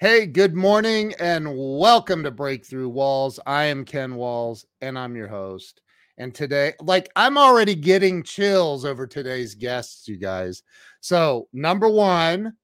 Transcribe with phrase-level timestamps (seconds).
[0.00, 3.38] Hey, good morning and welcome to Breakthrough Walls.
[3.46, 5.82] I am Ken Walls and I'm your host.
[6.18, 10.64] And today, like, I'm already getting chills over today's guests, you guys.
[11.00, 12.54] So, number one,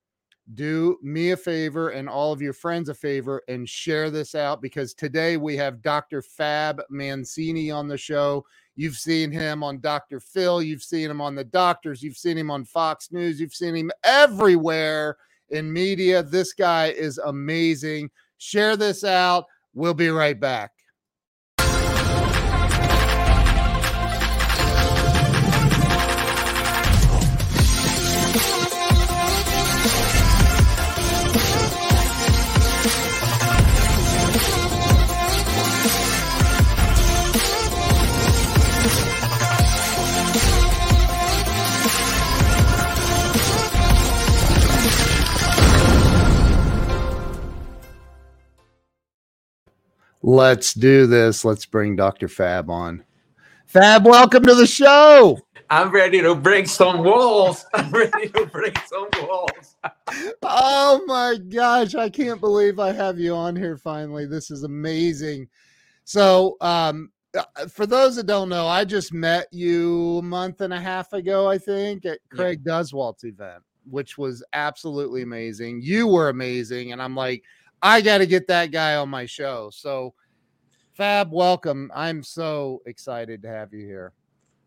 [0.55, 4.61] do me a favor and all of your friends a favor and share this out
[4.61, 6.23] because today we have Dr.
[6.23, 8.45] Fab Mancini on the show.
[8.75, 10.19] You've seen him on Dr.
[10.19, 13.77] Phil, you've seen him on the doctors, you've seen him on Fox News, you've seen
[13.77, 15.17] him everywhere
[15.51, 16.23] in media.
[16.23, 18.11] This guy is amazing.
[18.39, 19.45] Share this out.
[19.75, 20.73] We'll be right back.
[50.23, 51.45] Let's do this.
[51.45, 52.29] Let's bring Dr.
[52.29, 53.05] Fab on.
[53.67, 55.39] Fab, welcome to the show.
[55.71, 57.65] I'm ready to break some walls.
[57.75, 59.77] I'm ready to break some walls.
[60.43, 64.27] oh my gosh, I can't believe I have you on here finally.
[64.27, 65.49] This is amazing.
[66.05, 70.75] So, um, uh, for those that don't know, I just met you a month and
[70.75, 72.73] a half ago, I think, at Craig yeah.
[72.73, 75.81] Duswalt's event, which was absolutely amazing.
[75.81, 77.45] You were amazing, and I'm like,
[77.83, 79.71] I got to get that guy on my show.
[79.73, 80.15] So,
[80.93, 81.91] Fab, welcome.
[81.95, 84.13] I'm so excited to have you here.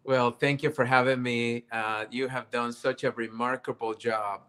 [0.03, 1.66] Well, thank you for having me.
[1.72, 4.41] Uh, you have done such a remarkable job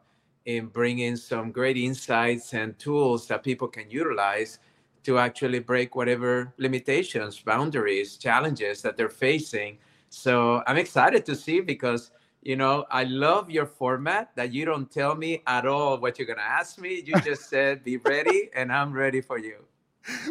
[0.47, 4.59] in bringing some great insights and tools that people can utilize
[5.05, 9.79] to actually break whatever limitations, boundaries, challenges that they're facing.
[10.09, 12.11] So I'm excited to see because
[12.45, 16.27] you know i love your format that you don't tell me at all what you're
[16.27, 17.03] going to ask me.
[17.05, 19.65] You just said be ready and i'm ready for you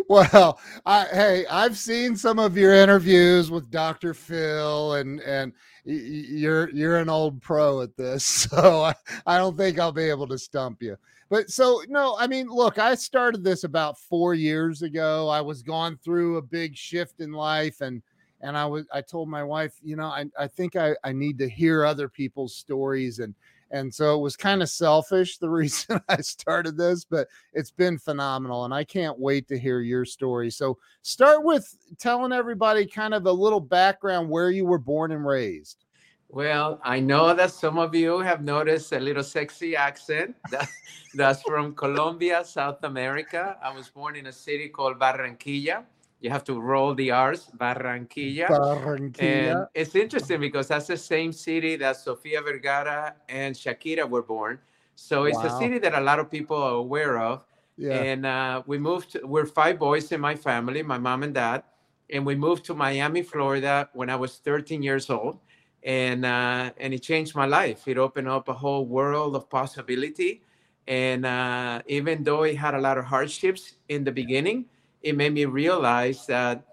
[0.08, 5.52] well I, hey i've seen some of your interviews with dr phil and and
[5.84, 8.94] you're you're an old pro at this so I,
[9.26, 10.96] I don't think i'll be able to stump you.
[11.30, 15.28] But so no i mean look i started this about four years ago.
[15.30, 18.04] I was going through a big shift in life and
[18.44, 21.40] and I was I told my wife, you know, I, I think I, I need
[21.40, 23.34] to hear other people's stories and
[23.72, 27.98] and so it was kind of selfish the reason I started this, but it's been
[27.98, 30.52] phenomenal and I can't wait to hear your story.
[30.52, 35.26] So start with telling everybody kind of a little background where you were born and
[35.26, 35.86] raised.
[36.30, 40.36] Well, I know that some of you have noticed a little sexy accent.
[40.52, 40.68] That,
[41.16, 43.56] that's from Colombia, South America.
[43.64, 45.84] I was born in a city called Barranquilla
[46.24, 48.48] you have to roll the R's, Barranquilla.
[48.48, 49.22] Barranquilla.
[49.22, 54.58] And it's interesting because that's the same city that Sofia Vergara and Shakira were born.
[54.96, 55.48] So it's wow.
[55.48, 57.44] a city that a lot of people are aware of.
[57.76, 58.00] Yeah.
[58.00, 61.64] And uh, we moved, we're five boys in my family, my mom and dad.
[62.10, 65.40] And we moved to Miami, Florida when I was 13 years old.
[65.84, 67.86] And, uh, and it changed my life.
[67.86, 70.42] It opened up a whole world of possibility.
[70.88, 74.68] And uh, even though it had a lot of hardships in the beginning,
[75.04, 76.64] it made me realize that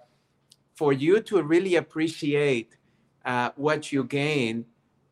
[0.75, 2.77] for you to really appreciate
[3.25, 4.65] uh, what you gain,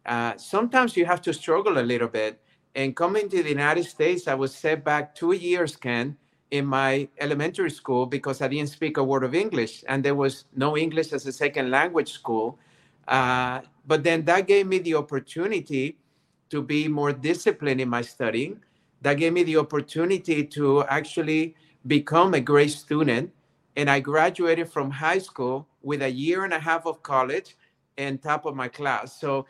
[0.06, 2.40] uh, sometimes you have to struggle a little bit.
[2.74, 6.16] And coming to the United States, I was set back two years, Ken,
[6.50, 10.44] in my elementary school because I didn't speak a word of English, and there was
[10.54, 12.58] no English as a second language school.
[13.06, 15.98] Uh, but then that gave me the opportunity
[16.50, 18.60] to be more disciplined in my studying.
[19.02, 21.54] That gave me the opportunity to actually
[21.88, 23.32] become a great student.
[23.76, 27.56] And I graduated from high school with a year and a half of college
[27.96, 29.20] and top of my class.
[29.20, 29.46] So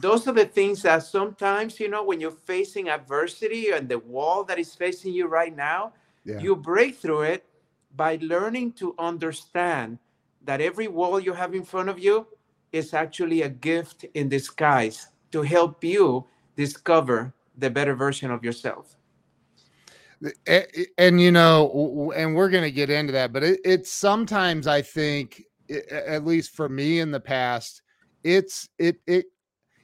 [0.00, 4.44] those are the things that sometimes, you know, when you're facing adversity and the wall
[4.44, 5.92] that is facing you right now,
[6.24, 6.38] yeah.
[6.38, 7.44] you break through it
[7.96, 9.98] by learning to understand
[10.44, 12.26] that every wall you have in front of you
[12.72, 16.24] is actually a gift in disguise to help you
[16.56, 18.96] discover the better version of yourself
[20.98, 24.80] and you know and we're going to get into that but it, it's sometimes i
[24.80, 25.42] think
[25.90, 27.82] at least for me in the past
[28.24, 29.26] it's it it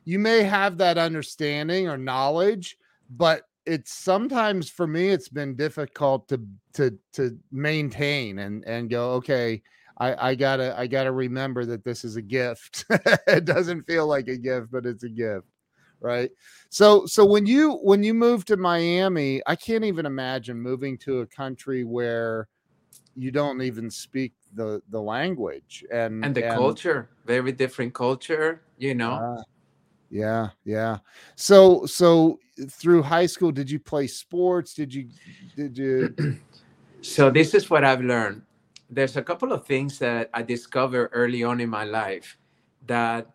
[0.04, 2.76] you may have that understanding or knowledge
[3.10, 6.40] but it's sometimes for me it's been difficult to
[6.72, 9.60] to to maintain and and go okay
[10.00, 12.84] I, I gotta I gotta remember that this is a gift.
[13.26, 15.48] it doesn't feel like a gift, but it's a gift
[16.00, 16.30] right
[16.68, 21.20] so so when you when you moved to miami i can't even imagine moving to
[21.20, 22.48] a country where
[23.16, 28.62] you don't even speak the the language and and the and, culture very different culture
[28.78, 29.42] you know uh,
[30.10, 30.98] Yeah, yeah.
[31.36, 32.38] So so
[32.70, 34.74] through high school, did you play sports?
[34.74, 35.08] Did you
[35.56, 36.14] did you
[37.02, 38.42] so this is what I've learned.
[38.90, 42.38] There's a couple of things that I discovered early on in my life
[42.86, 43.28] that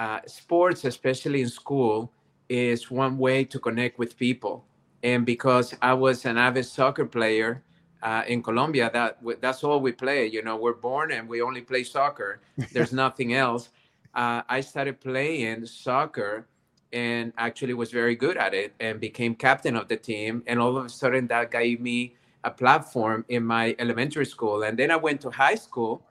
[0.00, 2.12] uh, sports, especially in school,
[2.48, 4.64] is one way to connect with people.
[5.04, 7.62] And because I was an avid soccer player
[8.02, 10.26] uh, in Colombia, that that's all we play.
[10.26, 12.40] You know, we're born and we only play soccer.
[12.72, 13.68] There's nothing else
[14.14, 16.46] uh, I started playing soccer
[16.92, 20.42] and actually was very good at it and became captain of the team.
[20.46, 24.64] And all of a sudden, that gave me a platform in my elementary school.
[24.64, 26.02] And then I went to high school,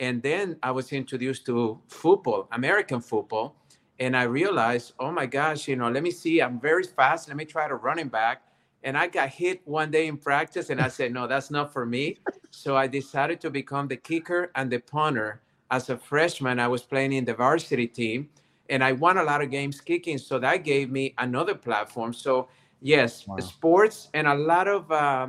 [0.00, 3.56] and then I was introduced to football, American football.
[4.00, 7.26] And I realized, oh my gosh, you know, let me see, I'm very fast.
[7.26, 8.42] Let me try to running back.
[8.84, 11.84] And I got hit one day in practice, and I said, no, that's not for
[11.84, 12.18] me.
[12.50, 16.82] So I decided to become the kicker and the punter as a freshman, I was
[16.82, 18.28] playing in the varsity team
[18.70, 20.18] and I won a lot of games kicking.
[20.18, 22.12] So that gave me another platform.
[22.12, 22.48] So
[22.80, 23.36] yes, wow.
[23.38, 25.28] sports and a lot of uh,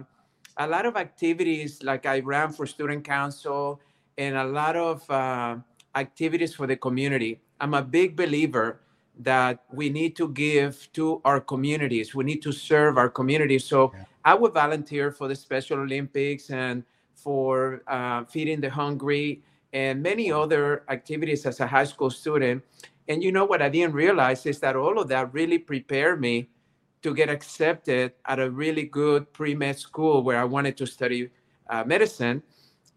[0.58, 1.84] a lot of activities.
[1.84, 3.82] Like I ran for student council
[4.20, 5.56] and a lot of uh,
[5.96, 7.40] activities for the community.
[7.62, 8.82] I'm a big believer
[9.20, 12.14] that we need to give to our communities.
[12.14, 13.64] We need to serve our communities.
[13.64, 14.04] So yeah.
[14.26, 16.84] I would volunteer for the Special Olympics and
[17.16, 22.62] for uh, feeding the hungry and many other activities as a high school student.
[23.08, 26.50] And you know what I didn't realize is that all of that really prepared me
[27.02, 31.30] to get accepted at a really good pre med school where I wanted to study
[31.70, 32.44] uh, medicine.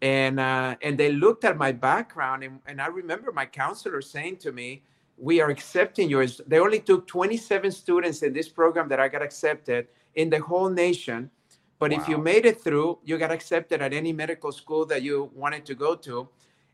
[0.03, 4.39] And, uh, and they looked at my background, and, and I remember my counselor saying
[4.39, 4.83] to me,
[5.17, 6.41] We are accepting yours.
[6.49, 10.69] They only took 27 students in this program that I got accepted in the whole
[10.69, 11.31] nation.
[11.79, 12.01] But wow.
[12.01, 15.65] if you made it through, you got accepted at any medical school that you wanted
[15.67, 16.29] to go to.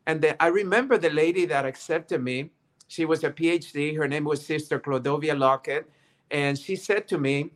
[0.06, 2.50] And then I remember the lady that accepted me.
[2.88, 3.94] She was a PhD.
[3.94, 5.90] Her name was Sister Clodovia Lockett.
[6.30, 7.50] And she said to me,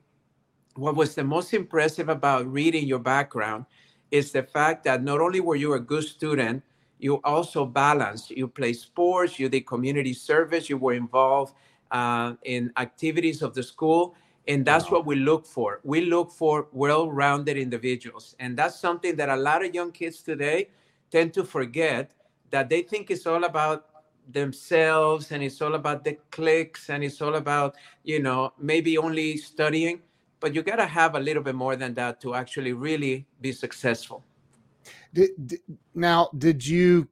[0.76, 3.64] What was the most impressive about reading your background
[4.12, 6.62] is the fact that not only were you a good student,
[6.99, 8.31] you also balanced.
[8.31, 11.55] You played sports, you did community service, you were involved
[11.91, 14.14] uh, in activities of the school.
[14.47, 14.99] And that's wow.
[14.99, 15.81] what we look for.
[15.82, 18.37] We look for well rounded individuals.
[18.38, 20.69] And that's something that a lot of young kids today
[21.11, 22.12] tend to forget
[22.50, 23.87] that they think it's all about
[24.31, 27.75] themselves and it's all about the clicks and it's all about
[28.05, 30.00] you know maybe only studying
[30.43, 33.53] but you got to have a little bit more than that to actually really be
[33.53, 34.25] successful.
[35.15, 35.61] Did, did,
[35.94, 37.09] now did you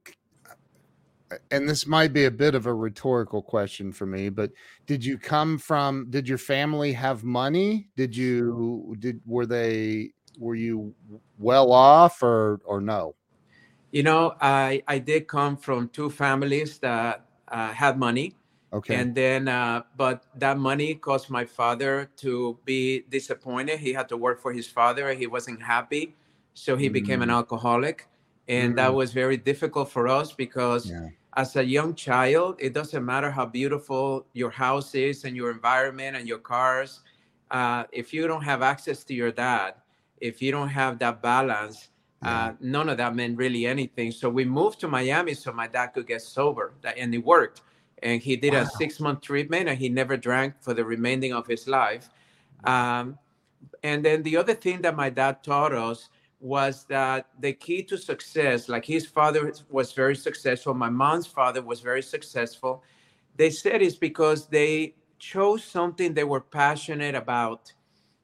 [1.49, 4.51] and this might be a bit of a rhetorical question for me but
[4.85, 7.87] did you come from did your family have money?
[7.95, 10.93] Did you did were they were you
[11.39, 13.15] well off or or no?
[13.91, 18.35] You know, I I did come from two families that uh, had money.
[18.73, 18.95] Okay.
[18.95, 23.79] And then, uh, but that money caused my father to be disappointed.
[23.79, 25.13] He had to work for his father.
[25.13, 26.15] He wasn't happy,
[26.53, 26.93] so he mm.
[26.93, 27.33] became an mm.
[27.33, 28.07] alcoholic,
[28.47, 28.75] and mm.
[28.77, 30.89] that was very difficult for us because.
[30.89, 31.09] Yeah.
[31.37, 36.17] As a young child, it doesn't matter how beautiful your house is and your environment
[36.17, 36.99] and your cars.
[37.49, 39.75] Uh, if you don't have access to your dad,
[40.19, 41.87] if you don't have that balance,
[42.21, 44.11] uh, none of that meant really anything.
[44.11, 47.61] So we moved to Miami so my dad could get sober, and it worked.
[48.03, 48.61] And he did wow.
[48.61, 52.09] a six month treatment, and he never drank for the remaining of his life.
[52.63, 53.17] Um,
[53.83, 56.09] and then the other thing that my dad taught us
[56.39, 61.61] was that the key to success, like his father was very successful, my mom's father
[61.61, 62.83] was very successful.
[63.35, 67.71] They said it's because they chose something they were passionate about.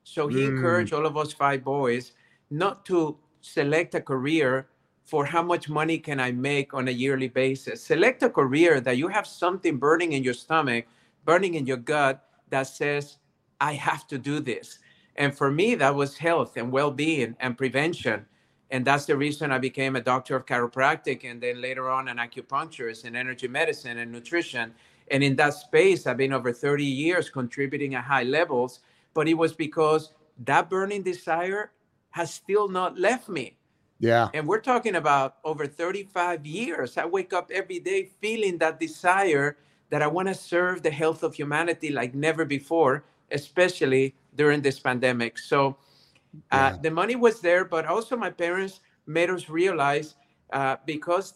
[0.03, 0.49] So he mm.
[0.49, 2.13] encouraged all of us five boys
[2.49, 4.67] not to select a career
[5.07, 7.81] for how much money can I make on a yearly basis.
[7.81, 10.85] Select a career that you have something burning in your stomach,
[11.23, 13.15] burning in your gut that says,
[13.61, 14.79] I have to do this.
[15.15, 18.25] And for me, that was health and well being and prevention.
[18.69, 22.17] And that's the reason I became a doctor of chiropractic and then later on an
[22.17, 24.73] acupuncturist in energy medicine and nutrition.
[25.09, 28.81] And in that space, I've been over 30 years contributing at high levels.
[29.13, 30.11] But it was because
[30.43, 31.71] that burning desire
[32.09, 33.57] has still not left me.
[33.99, 34.29] Yeah.
[34.33, 36.97] And we're talking about over 35 years.
[36.97, 39.57] I wake up every day feeling that desire
[39.89, 44.79] that I want to serve the health of humanity like never before, especially during this
[44.79, 45.37] pandemic.
[45.39, 45.77] So
[46.51, 46.77] uh, yeah.
[46.81, 50.15] the money was there, but also my parents made us realize
[50.51, 51.33] uh, because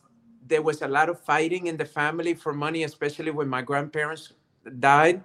[0.48, 4.34] there was a lot of fighting in the family for money, especially when my grandparents
[4.80, 5.24] died.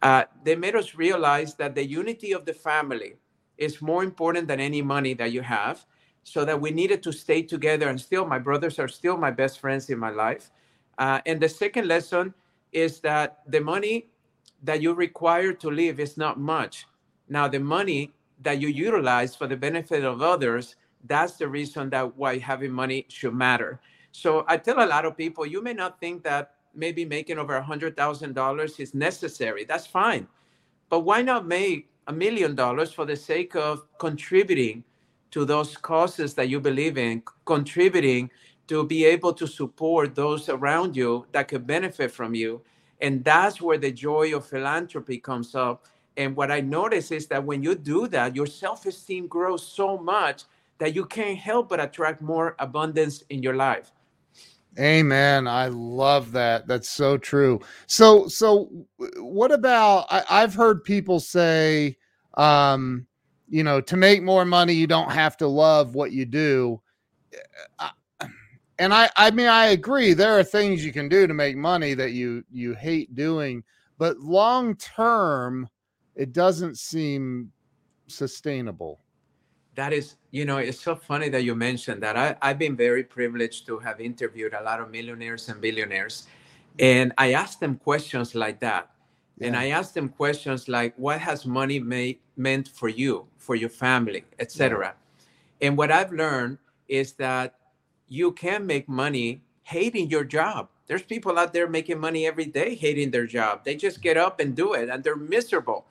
[0.00, 3.16] Uh, they made us realize that the unity of the family
[3.56, 5.84] is more important than any money that you have
[6.28, 9.58] so that we needed to stay together and still my brothers are still my best
[9.60, 10.50] friends in my life
[10.98, 12.34] uh, and the second lesson
[12.72, 14.08] is that the money
[14.62, 16.86] that you require to live is not much.
[17.28, 22.16] Now, the money that you utilize for the benefit of others, that's the reason that
[22.16, 23.80] why having money should matter.
[24.12, 27.56] So I tell a lot of people, you may not think that maybe making over
[27.56, 29.64] a hundred thousand dollars is necessary.
[29.64, 30.26] That's fine.
[30.88, 34.82] But why not make a million dollars for the sake of contributing
[35.30, 38.30] to those causes that you believe in, contributing
[38.68, 42.62] to be able to support those around you that could benefit from you.
[43.00, 45.86] And that's where the joy of philanthropy comes up.
[46.16, 49.96] And what I notice is that when you do that, your self esteem grows so
[49.96, 50.44] much
[50.78, 53.92] that you can't help but attract more abundance in your life.
[54.78, 55.48] Amen.
[55.48, 56.68] I love that.
[56.68, 57.60] That's so true.
[57.86, 58.70] So, so
[59.16, 60.06] what about?
[60.10, 61.96] I, I've heard people say,
[62.34, 63.06] um,
[63.48, 66.80] you know, to make more money, you don't have to love what you do.
[67.78, 67.90] Uh,
[68.20, 68.26] uh,
[68.78, 70.12] and I, I mean, I agree.
[70.12, 73.64] There are things you can do to make money that you you hate doing,
[73.98, 75.68] but long term,
[76.14, 77.50] it doesn't seem
[78.06, 79.00] sustainable.
[79.74, 82.16] That is, you know, it's so funny that you mentioned that.
[82.16, 86.26] I, I've been very privileged to have interviewed a lot of millionaires and billionaires,
[86.78, 88.90] and I asked them questions like that.
[89.38, 89.48] Yeah.
[89.48, 93.70] And I asked them questions like, "What has money made meant for you, for your
[93.70, 94.94] family, etc."
[95.60, 95.68] Yeah.
[95.68, 97.54] And what I've learned is that
[98.08, 100.68] you can make money hating your job.
[100.86, 103.64] There's people out there making money every day hating their job.
[103.64, 105.84] They just get up and do it and they're miserable.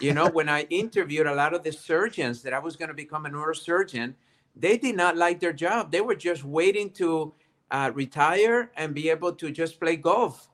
[0.00, 2.94] You know, when I interviewed a lot of the surgeons that I was going to
[2.94, 4.14] become a neurosurgeon,
[4.56, 5.90] they did not like their job.
[5.90, 7.34] They were just waiting to
[7.70, 10.48] uh, retire and be able to just play golf.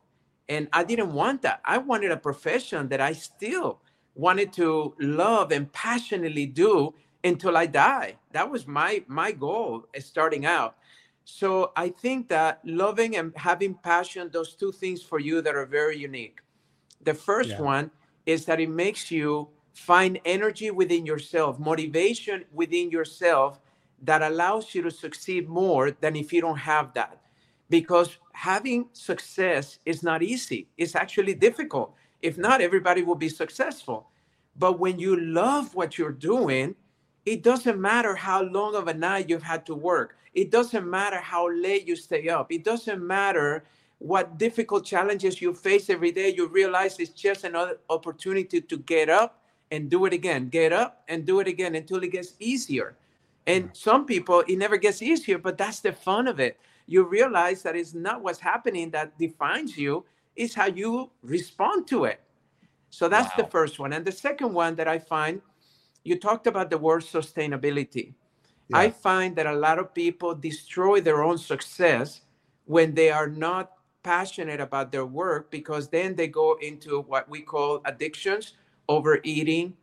[0.50, 1.60] And I didn't want that.
[1.64, 3.80] I wanted a profession that I still
[4.16, 6.92] wanted to love and passionately do
[7.22, 8.16] until I die.
[8.32, 10.74] That was my my goal eh, starting out.
[11.24, 15.66] So I think that loving and having passion, those two things for you that are
[15.66, 16.40] very unique.
[17.04, 17.60] The first yeah.
[17.60, 17.90] one
[18.26, 23.60] is that it makes you find energy within yourself, motivation within yourself
[24.02, 27.19] that allows you to succeed more than if you don't have that.
[27.70, 31.94] Because having success is not easy, it's actually difficult.
[32.20, 34.08] If not, everybody will be successful.
[34.56, 36.74] But when you love what you're doing,
[37.24, 40.16] it doesn't matter how long of a night you've had to work.
[40.34, 42.52] It doesn't matter how late you stay up.
[42.52, 43.64] It doesn't matter
[43.98, 46.32] what difficult challenges you face every day.
[46.34, 51.02] You realize it's just another opportunity to get up and do it again, get up
[51.08, 52.96] and do it again until it gets easier.
[53.46, 53.76] And mm.
[53.76, 56.58] some people, it never gets easier, but that's the fun of it.
[56.90, 60.04] You realize that it's not what's happening that defines you,
[60.34, 62.20] it's how you respond to it.
[62.90, 63.44] So that's wow.
[63.44, 63.92] the first one.
[63.92, 65.40] And the second one that I find
[66.02, 68.14] you talked about the word sustainability.
[68.70, 68.78] Yeah.
[68.78, 72.22] I find that a lot of people destroy their own success
[72.64, 73.70] when they are not
[74.02, 78.54] passionate about their work because then they go into what we call addictions,
[78.88, 79.74] overeating,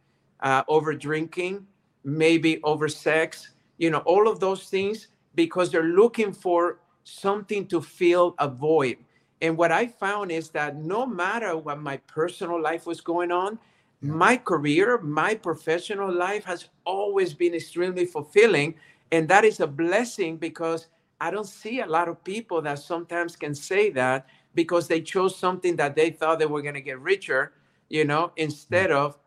[0.42, 1.66] uh, over drinking,
[2.04, 7.82] maybe over sex, you know, all of those things because they're looking for something to
[7.82, 8.98] fill a void.
[9.42, 13.58] And what I found is that no matter what my personal life was going on,
[14.02, 18.76] my career, my professional life has always been extremely fulfilling.
[19.12, 20.88] And that is a blessing because
[21.22, 25.36] I don't see a lot of people that sometimes can say that because they chose
[25.36, 27.54] something that they thought they were going to get richer,
[27.90, 29.18] you know, instead of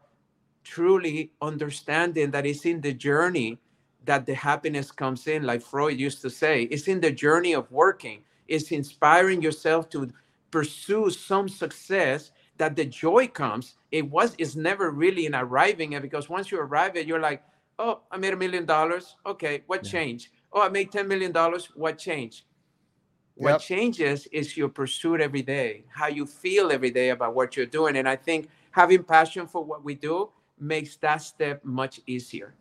[0.64, 3.58] truly understanding that it's in the journey
[4.04, 6.62] that the happiness comes in, like Freud used to say.
[6.64, 10.10] It's in the journey of working, it's inspiring yourself to
[10.50, 16.02] pursue some success that the joy comes it was it's never really in arriving at
[16.02, 17.42] because once you arrive at you're like
[17.78, 19.90] oh i made a million dollars okay what yeah.
[19.90, 22.44] changed oh i made 10 million dollars what changed
[23.36, 23.60] what yep.
[23.60, 27.96] changes is your pursuit every day how you feel every day about what you're doing
[27.96, 30.28] and i think having passion for what we do
[30.58, 32.54] makes that step much easier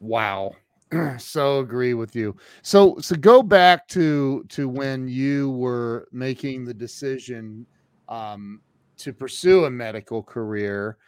[0.00, 0.52] wow
[1.18, 6.74] so agree with you so so go back to to when you were making the
[6.74, 7.64] decision
[8.08, 8.60] um
[9.00, 10.98] to pursue a medical career,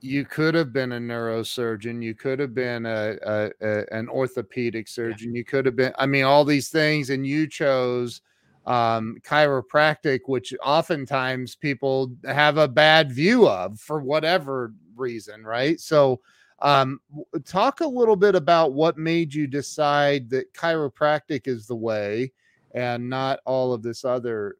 [0.00, 4.88] you could have been a neurosurgeon, you could have been a, a, a an orthopedic
[4.88, 5.38] surgeon, yeah.
[5.38, 8.20] you could have been, I mean, all these things, and you chose
[8.66, 15.78] um, chiropractic, which oftentimes people have a bad view of for whatever reason, right?
[15.80, 16.20] So,
[16.62, 17.00] um,
[17.44, 22.32] talk a little bit about what made you decide that chiropractic is the way
[22.74, 24.56] and not all of this other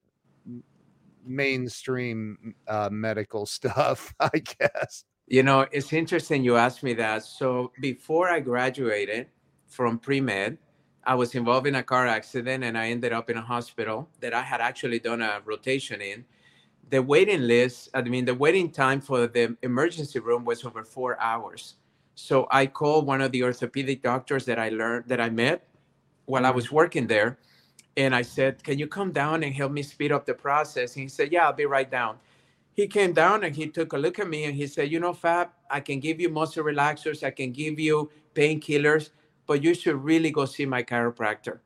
[1.25, 5.05] mainstream uh, medical stuff, I guess.
[5.29, 7.25] You know, it's interesting you asked me that.
[7.25, 9.29] So before I graduated
[9.69, 10.59] from pre med,
[11.05, 14.35] I was involved in a car accident and I ended up in a hospital that
[14.35, 16.25] I had actually done a rotation in.
[16.91, 21.19] the waiting list, I mean, the waiting time for the emergency room was over four
[21.21, 21.77] hours.
[22.15, 25.67] So I called one of the orthopedic doctors that I learned that I met
[26.27, 26.57] while I mm-hmm.
[26.57, 27.39] was working there.
[27.97, 30.95] And I said, Can you come down and help me speed up the process?
[30.95, 32.19] And he said, Yeah, I'll be right down.
[32.75, 35.13] He came down and he took a look at me and he said, You know,
[35.13, 39.11] Fab, I can give you muscle relaxers, I can give you painkillers,
[39.47, 41.59] but you should really go see my chiropractor.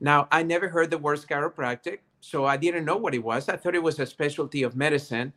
[0.00, 3.48] Now, I never heard the word chiropractic, so I didn't know what it was.
[3.48, 5.32] I thought it was a specialty of medicine.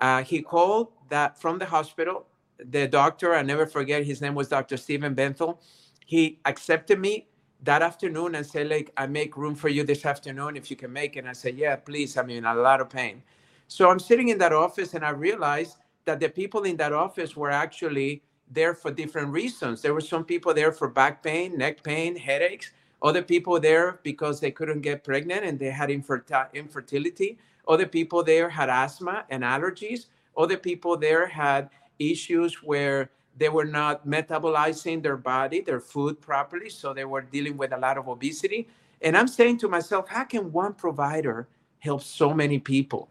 [0.00, 2.26] Uh, he called that from the hospital.
[2.64, 4.76] The doctor, I never forget, his name was Dr.
[4.76, 5.58] Stephen Benthel.
[6.04, 7.28] He accepted me
[7.62, 10.92] that afternoon and said, like, I make room for you this afternoon if you can
[10.92, 11.20] make it.
[11.20, 12.16] And I said, yeah, please.
[12.16, 13.22] I'm in a lot of pain.
[13.68, 17.36] So I'm sitting in that office and I realized that the people in that office
[17.36, 19.82] were actually there for different reasons.
[19.82, 22.72] There were some people there for back pain, neck pain, headaches.
[23.02, 27.38] Other people there because they couldn't get pregnant and they had infertility.
[27.68, 30.06] Other people there had asthma and allergies.
[30.36, 36.68] Other people there had issues where they were not metabolizing their body, their food properly.
[36.68, 38.68] So they were dealing with a lot of obesity.
[39.00, 43.08] And I'm saying to myself, how can one provider help so many people?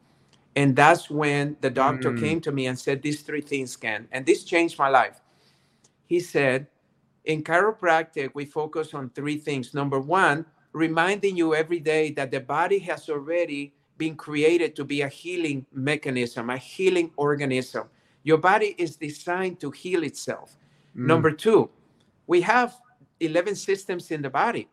[0.55, 2.19] And that's when the doctor mm.
[2.19, 4.07] came to me and said these three things, Ken.
[4.11, 5.21] And this changed my life.
[6.07, 6.67] He said,
[7.25, 9.73] in chiropractic, we focus on three things.
[9.73, 15.01] Number one, reminding you every day that the body has already been created to be
[15.01, 17.87] a healing mechanism, a healing organism.
[18.27, 20.57] Your body is designed to heal itself.
[20.97, 21.05] Mm.
[21.05, 21.69] Number two,
[22.27, 22.75] we have
[23.21, 24.67] 11 systems in the body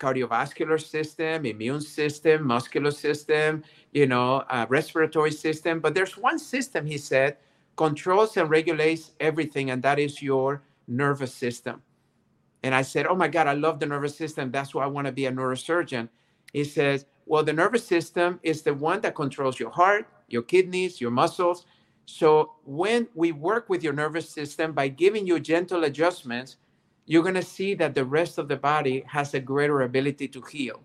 [0.00, 3.62] cardiovascular system, immune system, muscular system,
[3.92, 5.78] you know, uh, respiratory system.
[5.78, 7.36] But there's one system, he said,
[7.76, 11.80] controls and regulates everything, and that is your nervous system.
[12.64, 14.50] And I said, Oh my God, I love the nervous system.
[14.50, 16.08] That's why I want to be a neurosurgeon.
[16.52, 21.00] He says, Well, the nervous system is the one that controls your heart, your kidneys,
[21.00, 21.64] your muscles.
[22.10, 26.56] So when we work with your nervous system by giving you gentle adjustments,
[27.04, 30.40] you're going to see that the rest of the body has a greater ability to
[30.40, 30.82] heal.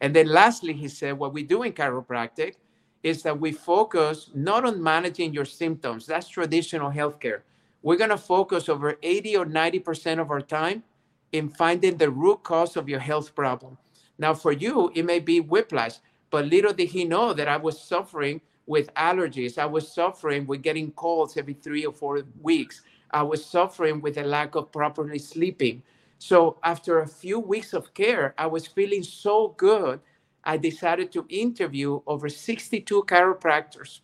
[0.00, 2.54] And then lastly, he said, what we do in chiropractic
[3.02, 6.06] is that we focus not on managing your symptoms.
[6.06, 7.40] That's traditional healthcare.
[7.82, 10.84] We're going to focus over 80 or 90% of our time
[11.32, 13.76] in finding the root cause of your health problem.
[14.18, 15.96] Now, for you, it may be whiplash,
[16.30, 19.58] but little did he know that I was suffering with allergies.
[19.58, 22.82] I was suffering with getting colds every three or four weeks.
[23.10, 25.82] I was suffering with a lack of properly sleeping.
[26.18, 29.98] So after a few weeks of care, I was feeling so good.
[30.44, 34.02] I decided to interview over 62 chiropractors.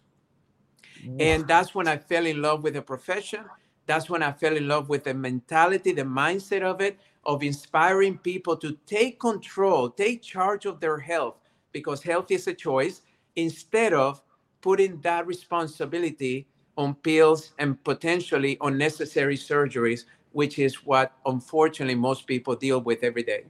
[1.04, 1.16] Wow.
[1.20, 3.44] And that's when I fell in love with the profession.
[3.86, 8.18] That's when I fell in love with the mentality, the mindset of it, of inspiring
[8.18, 11.36] people to take control, take charge of their health,
[11.70, 13.02] because health is a choice,
[13.36, 14.22] instead of
[14.60, 22.54] putting that responsibility on pills and potentially unnecessary surgeries, which is what unfortunately most people
[22.54, 23.44] deal with every day.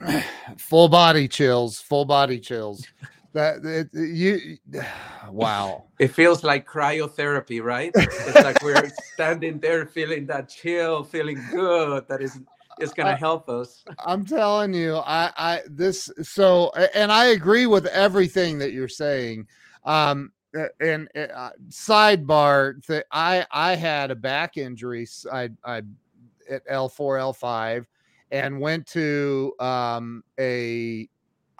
[0.58, 2.86] Full body chills, full body chills.
[3.32, 4.58] That it, you,
[5.30, 5.84] wow.
[5.98, 7.90] It feels like cryotherapy, right?
[7.94, 12.06] It's like we're standing there feeling that chill, feeling good.
[12.08, 12.40] That is
[12.78, 13.84] it's going to help us.
[14.04, 19.46] I'm telling you, I, I, this, so, and I agree with everything that you're saying.
[19.84, 20.32] Um,
[20.80, 25.78] and uh, sidebar that I I had a back injury I I
[26.50, 27.86] at L4 L5
[28.30, 31.08] and went to um a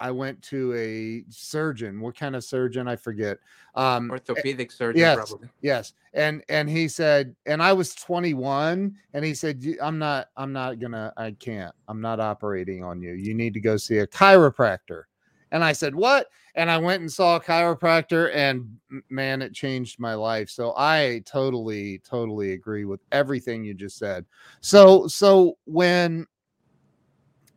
[0.03, 2.01] I went to a surgeon.
[2.01, 2.88] What kind of surgeon?
[2.88, 3.38] I forget.
[3.77, 5.49] Um, Orthopedic surgeon, yes, probably.
[5.61, 10.53] Yes, and and he said, and I was 21, and he said, "I'm not, I'm
[10.53, 13.12] not gonna, I can't, I'm not operating on you.
[13.12, 15.05] You need to go see a chiropractor."
[15.53, 16.29] And I said, What?
[16.55, 18.77] And I went and saw a chiropractor, and
[19.09, 20.51] man, it changed my life.
[20.51, 24.27] So I totally, totally agree with everything you just said.
[24.61, 26.27] So, so when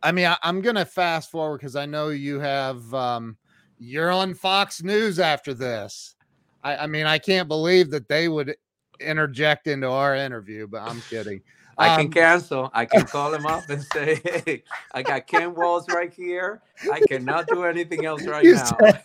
[0.06, 3.38] I mean, I, am gonna fast forward because I know you have um
[3.80, 6.16] you're on Fox News after this.
[6.64, 8.56] I, I mean, I can't believe that they would
[9.00, 11.42] interject into our interview, but I'm kidding.
[11.78, 12.72] I can um, cancel.
[12.74, 14.64] I can call him up and say, "Hey,
[14.94, 16.62] I got Ken Walls right here.
[16.94, 19.04] I cannot do anything else right now." Said,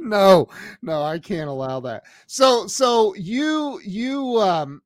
[0.00, 0.48] no,
[0.82, 2.04] no, I can't allow that.
[2.26, 4.82] So, so you, you, um,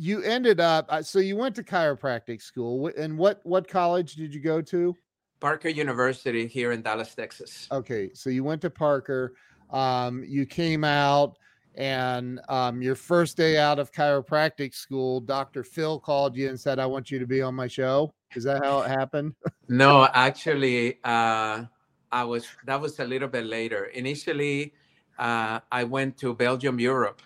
[0.00, 0.86] you, ended up.
[0.88, 4.96] Uh, so you went to chiropractic school, and what what college did you go to?
[5.40, 7.66] Parker University here in Dallas, Texas.
[7.72, 9.34] Okay, so you went to Parker.
[9.70, 11.38] Um, you came out
[11.76, 15.62] and um, your first day out of chiropractic school, Dr.
[15.62, 18.12] Phil called you and said, I want you to be on my show.
[18.34, 19.34] Is that how it happened?
[19.68, 21.64] no, actually, uh,
[22.12, 23.84] I was that was a little bit later.
[23.86, 24.74] Initially,
[25.18, 27.22] uh, I went to Belgium, Europe,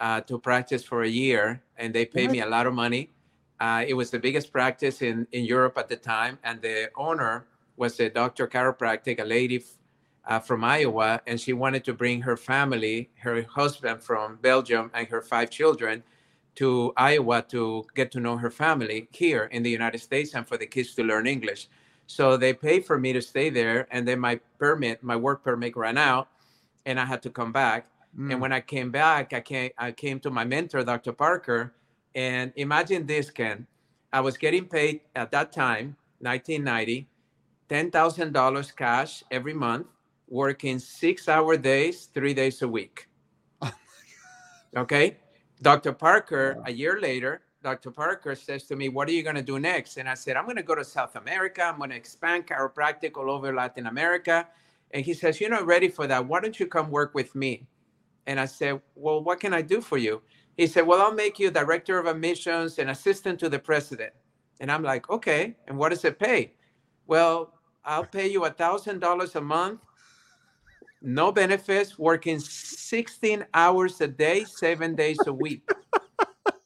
[0.00, 3.10] uh, to practice for a year, and they paid me a lot of money.
[3.60, 7.46] Uh, it was the biggest practice in in Europe at the time, and the owner
[7.76, 9.64] was a doctor chiropractic, a lady
[10.26, 15.08] uh, from Iowa, and she wanted to bring her family, her husband from Belgium, and
[15.08, 16.02] her five children
[16.56, 20.56] to Iowa to get to know her family here in the United States and for
[20.56, 21.68] the kids to learn English.
[22.06, 25.76] So they paid for me to stay there, and then my permit, my work permit,
[25.76, 26.28] ran out,
[26.84, 27.86] and I had to come back.
[28.16, 28.32] Mm.
[28.32, 31.12] And when I came back, I came, I came to my mentor, Dr.
[31.12, 31.74] Parker,
[32.14, 33.66] and imagine this, Ken.
[34.12, 37.08] I was getting paid at that time, 1990,
[37.68, 39.86] $10,000 cash every month,
[40.28, 43.08] working six hour days, three days a week.
[44.76, 45.16] okay.
[45.60, 45.92] Dr.
[45.92, 47.90] Parker, a year later, Dr.
[47.90, 49.96] Parker says to me, What are you going to do next?
[49.96, 51.64] And I said, I'm going to go to South America.
[51.64, 54.46] I'm going to expand chiropractic all over Latin America.
[54.92, 56.26] And he says, You're not ready for that.
[56.26, 57.66] Why don't you come work with me?
[58.28, 60.22] And I said, Well, what can I do for you?
[60.56, 64.12] He said, Well, I'll make you director of admissions and assistant to the president.
[64.60, 65.56] And I'm like, Okay.
[65.66, 66.52] And what does it pay?
[67.06, 69.80] Well, I'll pay you a thousand dollars a month,
[71.00, 75.66] no benefits, working 16 hours a day, seven days a week.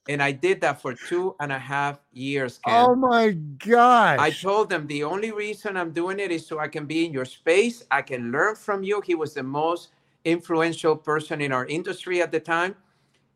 [0.08, 2.58] and I did that for two and a half years.
[2.58, 2.86] Ken.
[2.86, 3.30] Oh my
[3.64, 4.18] gosh.
[4.18, 7.12] I told them the only reason I'm doing it is so I can be in
[7.12, 7.84] your space.
[7.88, 9.00] I can learn from you.
[9.00, 9.90] He was the most
[10.24, 12.76] influential person in our industry at the time.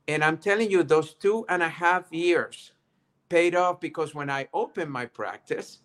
[0.09, 2.73] And I'm telling you, those two and a half years
[3.29, 5.81] paid off because when I opened my practice,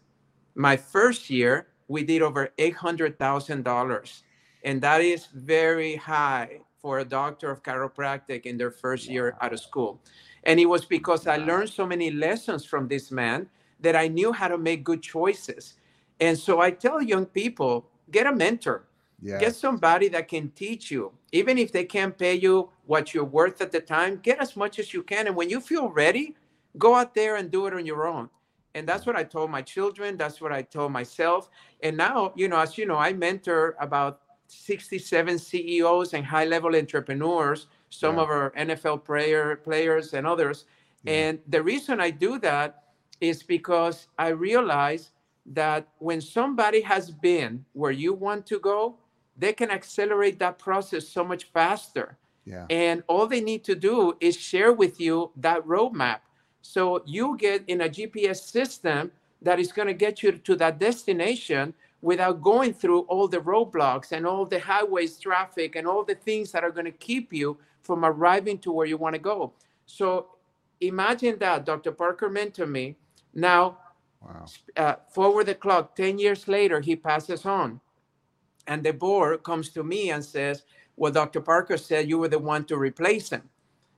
[0.56, 4.22] my first year, we did over $800,000.
[4.64, 9.54] And that is very high for a doctor of chiropractic in their first year out
[9.54, 10.00] of school.
[10.44, 13.48] And it was because I learned so many lessons from this man
[13.80, 15.76] that I knew how to make good choices.
[16.20, 18.86] And so I tell young people get a mentor,
[19.24, 21.12] get somebody that can teach you.
[21.32, 24.80] Even if they can't pay you what you're worth at the time, get as much
[24.80, 25.28] as you can.
[25.28, 26.36] And when you feel ready,
[26.78, 28.30] go out there and do it on your own.
[28.74, 30.18] And that's what I told my children.
[30.18, 31.50] That's what I told myself.
[31.84, 36.76] And now, you know, as you know, I mentor about 67 CEOs and high level
[36.76, 38.22] entrepreneurs, some yeah.
[38.22, 40.66] of our NFL player, players and others.
[41.04, 41.14] Yeah.
[41.14, 42.84] And the reason I do that
[43.20, 45.12] is because I realize
[45.46, 48.98] that when somebody has been where you want to go,
[49.38, 52.18] they can accelerate that process so much faster.
[52.46, 52.66] Yeah.
[52.70, 56.20] And all they need to do is share with you that roadmap
[56.62, 60.80] so you get in a GPS system that is going to get you to that
[60.80, 66.16] destination without going through all the roadblocks and all the highways traffic and all the
[66.16, 69.54] things that are going to keep you from arriving to where you want to go.
[69.86, 70.28] So
[70.80, 71.92] imagine that Dr.
[71.92, 72.96] Parker mentored me.
[73.34, 73.78] Now,
[74.22, 74.46] wow.
[74.78, 77.80] uh, forward the clock, 10 years later, he passes on.
[78.68, 80.64] And the board comes to me and says,
[80.96, 81.42] Well, Dr.
[81.42, 83.50] Parker said you were the one to replace him.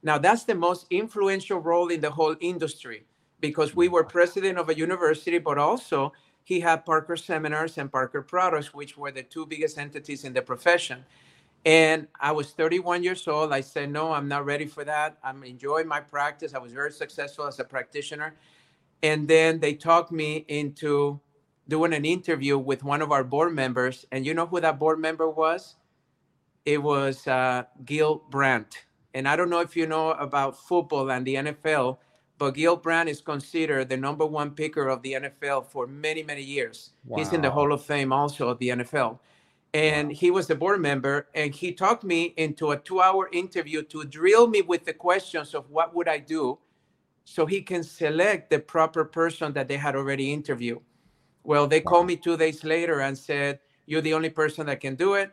[0.04, 3.06] Now, that's the most influential role in the whole industry
[3.39, 8.21] because we were president of a university, but also he had Parker Seminars and Parker
[8.21, 11.06] Products, which were the two biggest entities in the profession.
[11.65, 13.54] And I was 31 years old.
[13.54, 15.17] I said, no, I'm not ready for that.
[15.23, 16.54] I'm enjoying my practice.
[16.54, 18.36] I was very successful as a practitioner.
[19.02, 21.19] And then they talked me into
[21.67, 24.06] doing an interview with one of our board members.
[24.12, 25.76] And you know who that board member was?
[26.65, 28.86] It was uh, Gil Brandt.
[29.13, 31.97] And I don't know if you know about football and the NFL,
[32.38, 36.41] but Gil Brandt is considered the number one picker of the NFL for many, many
[36.41, 36.91] years.
[37.06, 37.19] Wow.
[37.19, 39.19] He's in the Hall of Fame also of the NFL.
[39.73, 40.15] And wow.
[40.15, 44.04] he was the board member, and he talked me into a two hour interview to
[44.04, 46.58] drill me with the questions of what would I do
[47.26, 50.82] so he can select the proper person that they had already interviewed.
[51.43, 54.95] Well, they called me two days later and said, You're the only person that can
[54.95, 55.32] do it.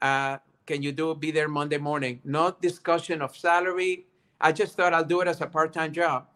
[0.00, 2.20] Uh, can you do be there Monday morning?
[2.24, 4.06] No discussion of salary.
[4.40, 6.26] I just thought I'll do it as a part-time job.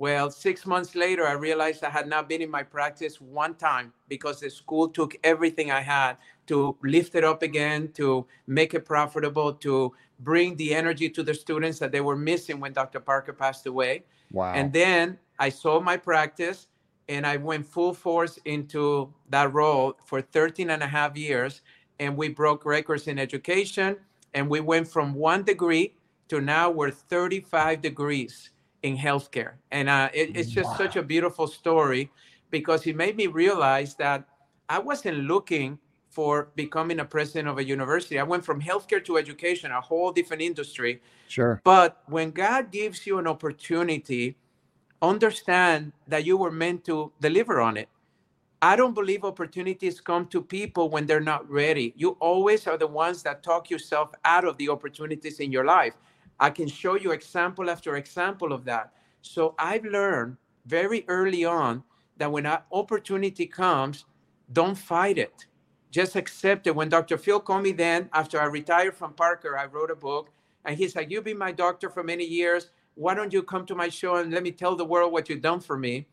[0.00, 3.92] Well, six months later, I realized I had not been in my practice one time
[4.08, 6.16] because the school took everything I had
[6.46, 11.34] to lift it up again, to make it profitable, to bring the energy to the
[11.34, 12.98] students that they were missing when Dr.
[12.98, 14.04] Parker passed away.
[14.32, 14.54] Wow.
[14.54, 16.68] And then I sold my practice
[17.10, 21.60] and I went full force into that role for 13 and a half years
[21.98, 23.96] and we broke records in education
[24.32, 25.92] and we went from one degree
[26.28, 28.50] to now we're 35 degrees
[28.84, 29.54] in healthcare.
[29.72, 30.76] And uh, it, it's just wow.
[30.76, 32.10] such a beautiful story
[32.50, 34.24] because it made me realize that
[34.68, 38.18] i wasn't looking for becoming a president of a university.
[38.18, 41.00] I went from healthcare to education a whole different industry.
[41.28, 41.60] Sure.
[41.64, 44.36] But when god gives you an opportunity
[45.02, 47.88] understand that you were meant to deliver on it
[48.62, 51.94] I don't believe opportunities come to people when they're not ready.
[51.96, 55.94] You always are the ones that talk yourself out of the opportunities in your life.
[56.38, 58.92] I can show you example after example of that.
[59.22, 60.36] So I've learned
[60.66, 61.82] very early on
[62.18, 64.04] that when an opportunity comes,
[64.52, 65.46] don't fight it.
[65.90, 66.76] Just accept it.
[66.76, 67.16] When Dr.
[67.16, 70.28] Phil called me then, after I retired from Parker, I wrote a book
[70.66, 72.70] and he's like, You've been my doctor for many years.
[72.94, 75.42] Why don't you come to my show and let me tell the world what you've
[75.42, 76.06] done for me?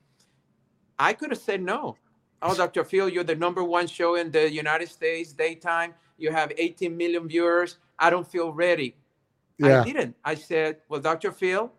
[1.00, 1.98] I could have said no.
[2.42, 2.84] Oh, Dr.
[2.84, 5.94] Phil, you're the number one show in the United States daytime.
[6.18, 7.78] You have 18 million viewers.
[7.98, 8.96] I don't feel ready.
[9.58, 9.82] Yeah.
[9.82, 10.16] I didn't.
[10.24, 11.32] I said, Well, Dr.
[11.32, 11.72] Phil,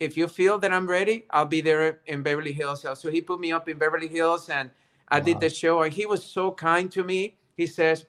[0.00, 2.86] if you feel that I'm ready, I'll be there in Beverly Hills.
[2.94, 4.70] So he put me up in Beverly Hills and
[5.08, 5.24] I wow.
[5.24, 5.82] did the show.
[5.82, 7.36] And he was so kind to me.
[7.56, 8.06] He says,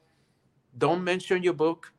[0.78, 1.92] Don't mention your book.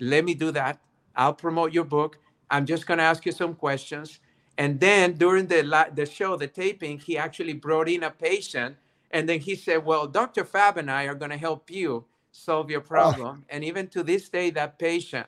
[0.00, 0.80] Let me do that.
[1.14, 2.18] I'll promote your book.
[2.50, 4.20] I'm just going to ask you some questions.
[4.58, 8.76] And then during the, the show, the taping, he actually brought in a patient.
[9.10, 10.44] And then he said, Well, Dr.
[10.44, 13.42] Fab and I are going to help you solve your problem.
[13.42, 13.46] Oh.
[13.48, 15.26] And even to this day, that patient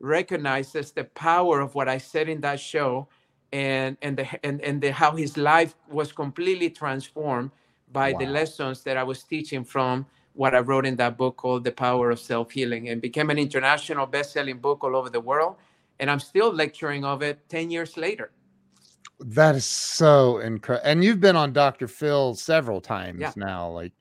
[0.00, 3.08] recognizes the power of what I said in that show
[3.52, 7.50] and and the and, and the how his life was completely transformed
[7.92, 8.18] by wow.
[8.18, 11.72] the lessons that I was teaching from what I wrote in that book called The
[11.72, 15.56] Power of Self-Healing and became an international best-selling book all over the world.
[16.02, 18.32] And I'm still lecturing of it 10 years later.
[19.20, 20.90] That is so incredible.
[20.90, 21.86] And you've been on Dr.
[21.86, 23.32] Phil several times yeah.
[23.36, 23.70] now.
[23.70, 23.92] Like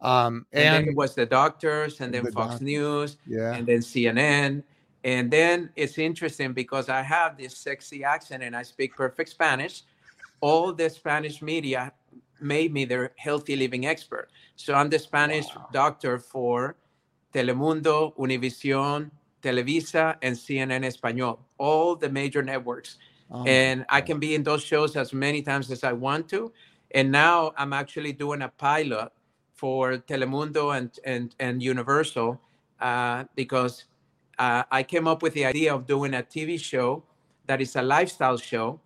[0.00, 3.54] um and, and then it was the doctors and then the Fox doc- News yeah.
[3.54, 4.64] and then CNN
[5.04, 9.84] and then it's interesting because I have this sexy accent and I speak perfect Spanish.
[10.40, 11.92] All the Spanish media
[12.40, 14.28] made me their healthy living expert.
[14.56, 15.68] So I'm the Spanish wow.
[15.72, 16.76] doctor for
[17.32, 19.10] Telemundo, Univision,
[19.44, 22.96] Televisa, and CNN Español, all the major networks.
[23.30, 26.52] Oh, and I can be in those shows as many times as I want to.
[26.92, 29.10] And now I'm actually doing a pilot
[29.52, 32.40] for Telemundo and, and, and Universal
[32.80, 33.84] uh, because
[34.38, 37.04] uh, I came up with the idea of doing a TV show
[37.46, 38.80] that is a lifestyle show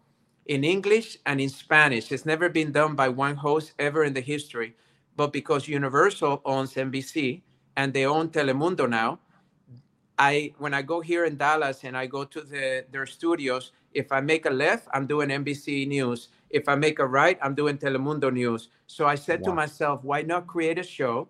[0.47, 2.11] in English and in Spanish.
[2.11, 4.75] It's never been done by one host ever in the history.
[5.17, 7.43] But because Universal owns NBC
[7.77, 9.21] and they own Telemundo now,
[10.19, 14.11] I when I go here in Dallas and I go to the, their studios, if
[14.13, 16.29] I make a left, I'm doing NBC News.
[16.51, 18.69] If I make a right, I'm doing Telemundo News.
[18.87, 19.51] So I said wow.
[19.51, 21.29] to myself, why not create a show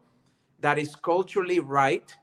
[0.61, 2.15] that is culturally right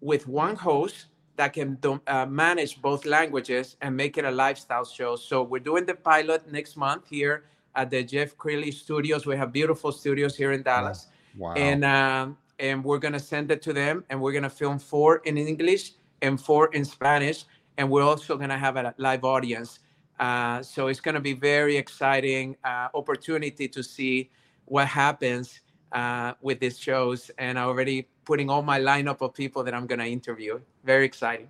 [0.00, 5.16] with one host that can uh, manage both languages and make it a lifestyle show.
[5.16, 9.26] So we're doing the pilot next month here at the Jeff Crilly Studios.
[9.26, 11.08] We have beautiful studios here in Dallas.
[11.36, 11.54] Wow.
[11.54, 15.36] And um, and we're gonna send it to them, and we're gonna film four in
[15.36, 15.94] English
[16.24, 17.44] and four in Spanish,
[17.78, 19.78] and we're also gonna have a live audience.
[20.18, 24.30] Uh, so it's gonna be very exciting uh, opportunity to see
[24.64, 25.60] what happens
[25.92, 29.86] uh, with these shows, and I'm already putting all my lineup of people that I'm
[29.86, 30.60] going to interview.
[30.84, 31.48] Very exciting.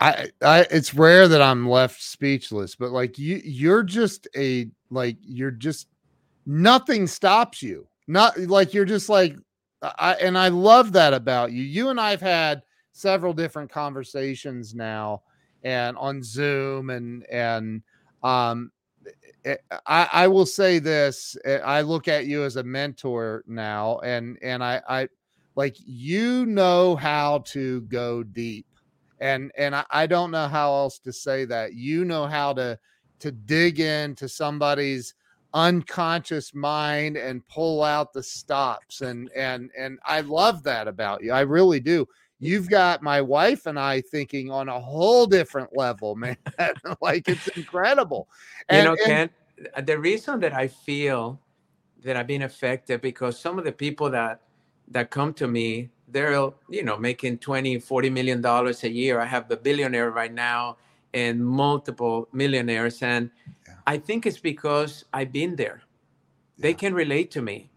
[0.00, 5.16] I, I, it's rare that I'm left speechless, but like you, you're just a like
[5.20, 5.88] you're just
[6.46, 7.88] nothing stops you.
[8.06, 9.36] Not like you're just like
[9.82, 11.62] I, and I love that about you.
[11.62, 12.62] You and I've had
[12.92, 15.22] several different conversations now,
[15.62, 17.82] and on Zoom and and
[18.22, 18.72] um
[19.44, 23.98] Eh, I, I will say this eh, i look at you as a mentor now
[24.00, 25.08] and and i i
[25.54, 28.66] like you know how to go deep
[29.20, 32.78] and and I, I don't know how else to say that you know how to
[33.20, 35.14] to dig into somebody's
[35.54, 41.32] unconscious mind and pull out the stops and and and i love that about you
[41.32, 42.06] i really do
[42.40, 46.36] you've got my wife and I thinking on a whole different level, man.
[47.00, 48.28] like it's incredible.
[48.68, 51.40] And, you know, Ken, and, uh, the reason that I feel
[52.04, 54.42] that I've been affected because some of the people that
[54.90, 56.32] that come to me, they're
[56.70, 59.20] you know making 20, 40 million dollars a year.
[59.20, 60.76] I have a billionaire right now
[61.14, 63.02] and multiple millionaires.
[63.02, 63.30] And.
[63.88, 65.80] I think it's because I've been there.
[66.58, 67.70] They can relate to me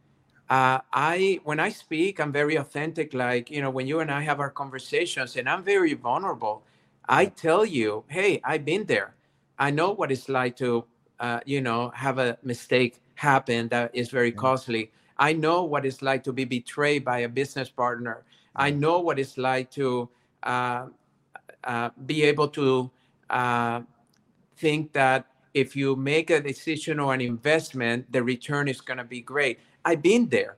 [0.52, 3.13] uh, I when I speak, I'm very authentic.
[3.13, 6.63] Like you know, when you and I have our conversations, and I'm very vulnerable.
[7.08, 9.15] I tell you, hey, I've been there.
[9.58, 10.84] I know what it's like to,
[11.21, 14.91] uh, you know, have a mistake happen that is very costly.
[15.17, 18.26] I know what it's like to be betrayed by a business partner.
[18.54, 20.10] I know what it's like to
[20.43, 20.88] uh,
[21.63, 22.91] uh be able to
[23.30, 23.82] uh,
[24.58, 29.04] think that if you make a decision or an investment, the return is going to
[29.04, 29.60] be great.
[29.84, 30.58] I've been there.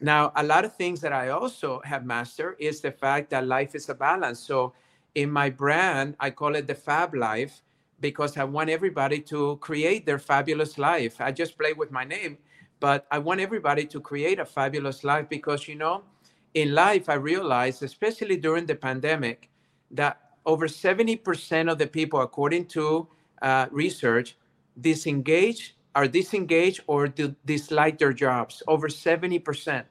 [0.00, 3.74] Now, a lot of things that I also have mastered is the fact that life
[3.74, 4.38] is a balance.
[4.38, 4.74] So,
[5.14, 7.62] in my brand, I call it the Fab Life
[8.00, 11.20] because I want everybody to create their fabulous life.
[11.20, 12.38] I just play with my name,
[12.78, 16.04] but I want everybody to create a fabulous life because, you know,
[16.54, 19.50] in life, I realized, especially during the pandemic,
[19.90, 23.08] that over 70% of the people, according to
[23.42, 24.36] uh, research,
[24.80, 28.62] disengage, are disengaged or do dislike their jobs.
[28.68, 29.84] Over 70%.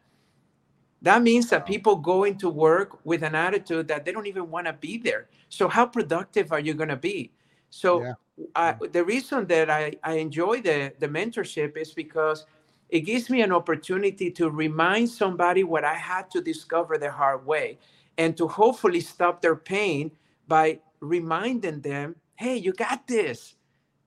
[1.01, 4.65] That means that people go into work with an attitude that they don't even want
[4.65, 5.27] to be there.
[5.49, 7.31] So, how productive are you going to be?
[7.69, 8.13] So, yeah.
[8.55, 12.45] I, the reason that I, I enjoy the, the mentorship is because
[12.89, 17.45] it gives me an opportunity to remind somebody what I had to discover the hard
[17.45, 17.77] way
[18.17, 20.11] and to hopefully stop their pain
[20.47, 23.55] by reminding them, hey, you got this.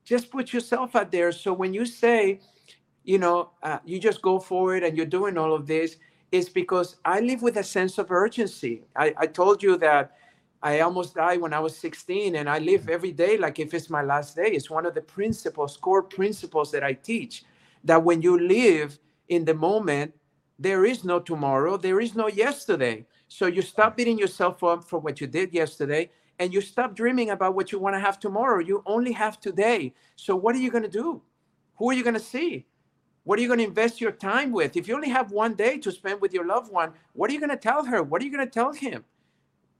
[0.04, 1.32] Just put yourself out there.
[1.32, 2.40] So when you say,
[3.04, 5.96] you know, uh, you just go forward and you're doing all of this,
[6.32, 8.82] is because I live with a sense of urgency.
[8.94, 10.12] I, I told you that
[10.62, 13.90] I almost died when I was 16, and I live every day like if it's
[13.90, 14.50] my last day.
[14.52, 17.42] It's one of the principles, core principles that I teach
[17.82, 20.14] that when you live in the moment,
[20.58, 23.06] there is no tomorrow, there is no yesterday.
[23.26, 26.10] So you stop beating yourself up for what you did yesterday
[26.40, 28.58] and you stop dreaming about what you want to have tomorrow.
[28.60, 29.94] You only have today.
[30.16, 31.22] So what are you going to do?
[31.76, 32.66] Who are you going to see?
[33.24, 34.76] What are you going to invest your time with?
[34.76, 37.40] If you only have one day to spend with your loved one, what are you
[37.40, 38.02] going to tell her?
[38.02, 39.04] What are you going to tell him?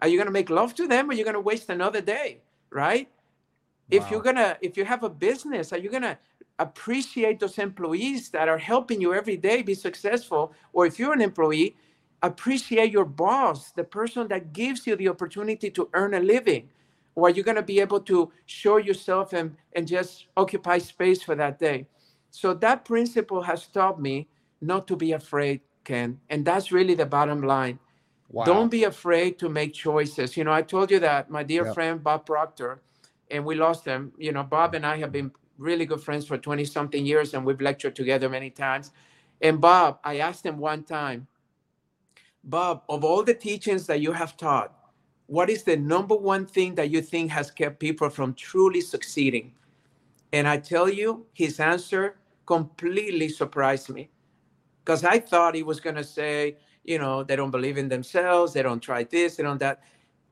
[0.02, 2.02] Are you going to make love to them or are you going to waste another
[2.02, 2.42] day?
[2.70, 3.08] Right?
[3.08, 3.98] Wow.
[3.98, 6.18] If you're going to, if you have a business, are you going to
[6.60, 10.52] appreciate those employees that are helping you every day be successful.
[10.72, 11.74] Or if you're an employee,
[12.22, 16.68] appreciate your boss, the person that gives you the opportunity to earn a living.
[17.14, 21.22] Or are you going to be able to show yourself and, and just occupy space
[21.22, 21.86] for that day?
[22.30, 24.28] So that principle has taught me
[24.60, 26.20] not to be afraid, Ken.
[26.28, 27.78] And that's really the bottom line.
[28.28, 28.44] Wow.
[28.44, 30.36] Don't be afraid to make choices.
[30.36, 31.74] You know, I told you that my dear yep.
[31.74, 32.80] friend Bob Proctor,
[33.30, 34.12] and we lost him.
[34.18, 37.44] You know, Bob and I have been really good friends for 20 something years and
[37.44, 38.92] we've lectured together many times.
[39.40, 41.26] And Bob, I asked him one time,
[42.44, 44.74] Bob, of all the teachings that you have taught,
[45.26, 49.52] what is the number one thing that you think has kept people from truly succeeding?
[50.32, 54.10] And I tell you, his answer completely surprised me
[54.84, 58.52] because I thought he was going to say, you know, they don't believe in themselves,
[58.52, 59.82] they don't try this, they don't that.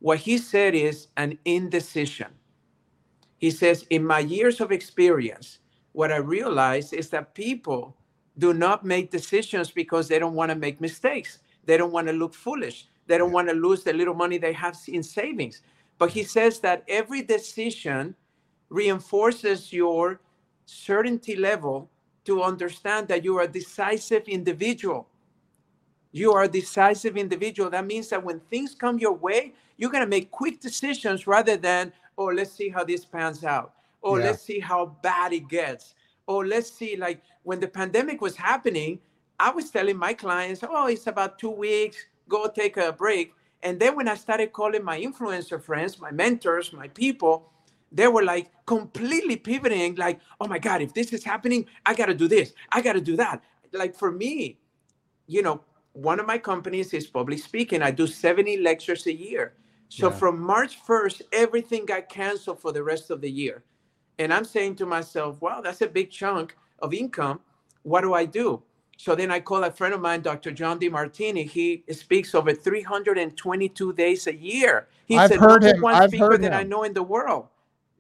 [0.01, 2.29] What he said is an indecision.
[3.37, 5.59] He says, In my years of experience,
[5.93, 7.97] what I realized is that people
[8.39, 11.39] do not make decisions because they don't want to make mistakes.
[11.69, 12.87] They don't want to look foolish.
[13.07, 15.61] They don't want to lose the little money they have in savings.
[15.99, 18.15] But he says that every decision
[18.71, 20.19] reinforces your
[20.65, 21.91] certainty level
[22.25, 25.09] to understand that you are a decisive individual.
[26.13, 27.69] You are a decisive individual.
[27.69, 31.59] That means that when things come your way, you're going to make quick decisions rather
[31.59, 33.75] than, oh, let's see how this pans out.
[34.03, 34.25] Oh, yeah.
[34.25, 35.95] let's see how bad it gets.
[36.27, 36.97] Oh, let's see.
[36.97, 39.01] Like when the pandemic was happening,
[39.41, 41.97] I was telling my clients, oh, it's about two weeks,
[42.29, 43.33] go take a break.
[43.63, 47.51] And then when I started calling my influencer friends, my mentors, my people,
[47.91, 52.07] they were like completely pivoting, like, oh my God, if this is happening, I got
[52.07, 53.43] to do this, I got to do that.
[53.73, 54.59] Like for me,
[55.27, 57.83] you know, one of my companies is public speaking.
[57.83, 59.55] I do 70 lectures a year.
[59.89, 60.17] So yeah.
[60.17, 63.65] from March 1st, everything got canceled for the rest of the year.
[64.19, 67.41] And I'm saying to myself, wow, that's a big chunk of income.
[67.83, 68.63] What do I do?
[68.99, 70.51] So then I call a friend of mine, Dr.
[70.51, 71.49] John Demartini.
[71.49, 74.89] He speaks over 322 days a year.
[75.07, 75.81] He's I've the heard him.
[75.81, 76.53] one I've speaker heard that.
[76.53, 77.47] I know in the world.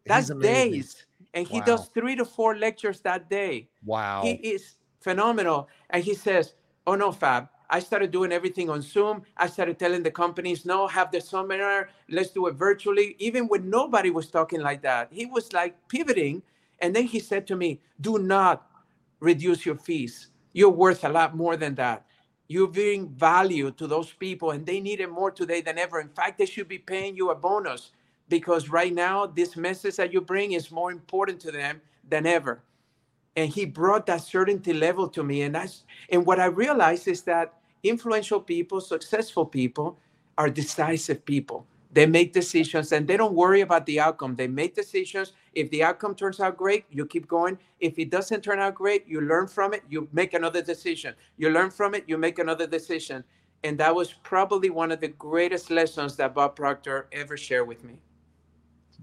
[0.04, 1.06] That's days.
[1.34, 1.66] And he wow.
[1.66, 3.68] does three to four lectures that day.
[3.84, 4.22] Wow.
[4.24, 5.68] He is phenomenal.
[5.90, 9.22] And he says, Oh no, Fab, I started doing everything on Zoom.
[9.36, 13.14] I started telling the companies, no, have the seminar, let's do it virtually.
[13.20, 16.42] Even when nobody was talking like that, he was like pivoting.
[16.80, 18.66] And then he said to me, do not
[19.20, 20.30] reduce your fees.
[20.52, 22.04] You're worth a lot more than that.
[22.48, 26.00] You're bring value to those people, and they need it more today than ever.
[26.00, 27.90] In fact, they should be paying you a bonus
[28.28, 32.62] because right now, this message that you bring is more important to them than ever
[33.36, 37.20] and he brought that certainty level to me and that's and what i realized is
[37.22, 39.98] that influential people, successful people
[40.36, 41.66] are decisive people.
[41.90, 44.36] They make decisions and they don't worry about the outcome.
[44.36, 45.32] They make decisions.
[45.54, 47.58] If the outcome turns out great, you keep going.
[47.80, 51.14] If it doesn't turn out great, you learn from it, you make another decision.
[51.38, 53.24] You learn from it, you make another decision.
[53.64, 57.82] And that was probably one of the greatest lessons that Bob Proctor ever shared with
[57.82, 57.94] me.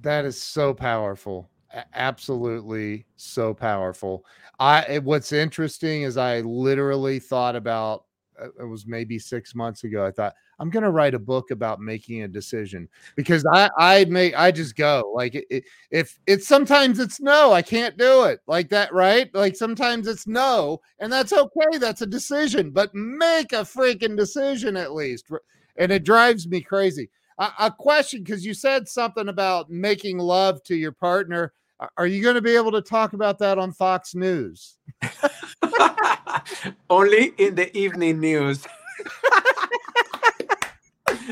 [0.02, 1.50] That is so powerful.
[1.94, 4.26] Absolutely so powerful.
[4.60, 8.06] I what's interesting is I literally thought about
[8.42, 10.06] uh, it was maybe six months ago.
[10.06, 14.38] I thought I'm to write a book about making a decision because I I make
[14.38, 18.40] I just go like it, it, if it's sometimes it's no, I can't do it
[18.48, 19.34] like that, right?
[19.34, 21.78] Like sometimes it's no, and that's okay.
[21.78, 25.30] That's a decision, but make a freaking decision at least.
[25.78, 27.10] And it drives me crazy.
[27.38, 31.54] A, a question because you said something about making love to your partner.
[31.98, 34.78] Are you going to be able to talk about that on Fox News?
[36.90, 38.66] Only in the evening news.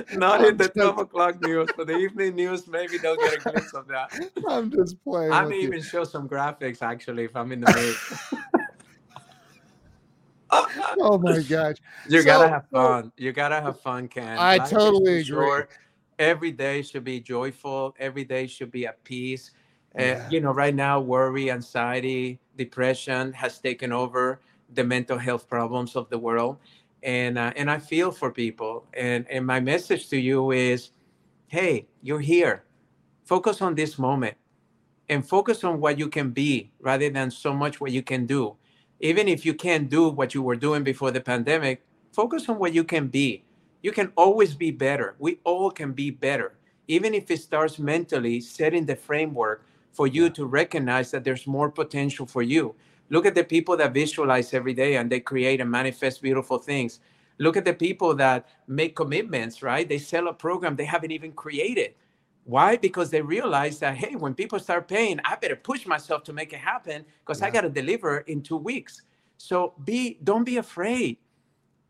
[0.14, 3.74] Not in the 12 o'clock news, but the evening news, maybe they'll get a glimpse
[3.74, 4.14] of that.
[4.48, 5.32] I'm just playing.
[5.32, 7.74] I may even show some graphics actually if I'm in the
[8.32, 8.42] mood.
[11.00, 11.78] oh my gosh.
[12.08, 13.12] You so, gotta have fun.
[13.18, 14.38] You gotta have fun, Ken.
[14.38, 15.24] I Life totally agree.
[15.24, 15.70] Short.
[16.20, 17.96] Every day should be joyful.
[18.00, 19.52] Every day should be at peace.
[19.98, 20.12] Uh, yeah.
[20.26, 24.40] Uh, you know, right now, worry, anxiety, depression has taken over
[24.74, 26.58] the mental health problems of the world
[27.04, 28.86] and uh, and I feel for people.
[28.94, 30.92] And and my message to you is,
[31.48, 32.64] hey, you're here.
[33.26, 34.36] Focus on this moment,
[35.10, 38.56] and focus on what you can be rather than so much what you can do.
[39.00, 42.74] Even if you can't do what you were doing before the pandemic, focus on what
[42.74, 43.44] you can be.
[43.82, 45.16] You can always be better.
[45.20, 46.56] We all can be better,
[46.88, 51.70] even if it starts mentally setting the framework for you to recognize that there's more
[51.70, 52.76] potential for you
[53.14, 57.00] Look at the people that visualize every day and they create and manifest beautiful things.
[57.38, 59.88] Look at the people that make commitments, right?
[59.88, 61.94] They sell a program they haven't even created.
[62.46, 62.76] Why?
[62.76, 66.54] Because they realize that, hey, when people start paying, I better push myself to make
[66.54, 67.48] it happen because yeah.
[67.48, 69.04] I got to deliver in two weeks.
[69.38, 71.18] So be, don't be afraid.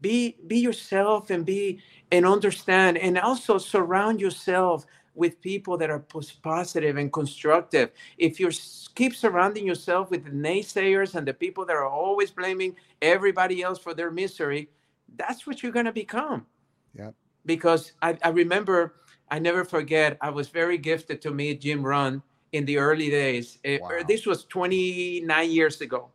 [0.01, 1.79] Be, be yourself and be,
[2.11, 4.85] and understand, and also surround yourself
[5.15, 6.03] with people that are
[6.41, 7.91] positive and constructive.
[8.17, 8.49] If you
[8.95, 13.79] keep surrounding yourself with the naysayers and the people that are always blaming everybody else
[13.79, 14.69] for their misery,
[15.15, 16.45] that's what you're going to become.
[16.93, 17.11] Yeah.
[17.45, 18.95] Because I, I remember,
[19.29, 23.59] I never forget, I was very gifted to meet Jim Rohn in the early days.
[23.63, 23.89] Eh, wow.
[23.89, 26.09] It, this was 29 years ago.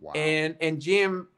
[0.00, 0.12] Wow.
[0.14, 1.28] And, and Jim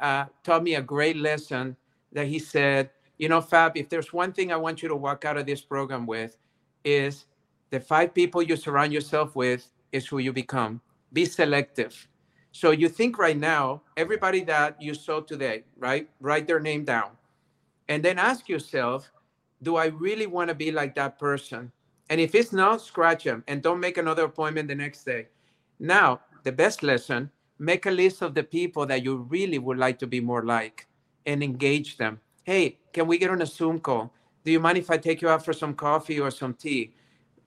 [0.00, 1.76] uh, taught me a great lesson
[2.12, 5.24] that he said, you know, Fab, if there's one thing I want you to walk
[5.24, 6.36] out of this program with,
[6.84, 7.26] is
[7.70, 10.80] the five people you surround yourself with is who you become.
[11.12, 12.08] Be selective.
[12.52, 16.08] So you think right now, everybody that you saw today, right?
[16.20, 17.10] Write their name down.
[17.88, 19.10] And then ask yourself,
[19.62, 21.72] do I really want to be like that person?
[22.08, 25.28] And if it's not, scratch them and don't make another appointment the next day.
[25.78, 29.98] Now, the best lesson make a list of the people that you really would like
[29.98, 30.86] to be more like
[31.24, 34.12] and engage them hey, can we get on a Zoom call?
[34.44, 36.94] Do you mind if I take you out for some coffee or some tea?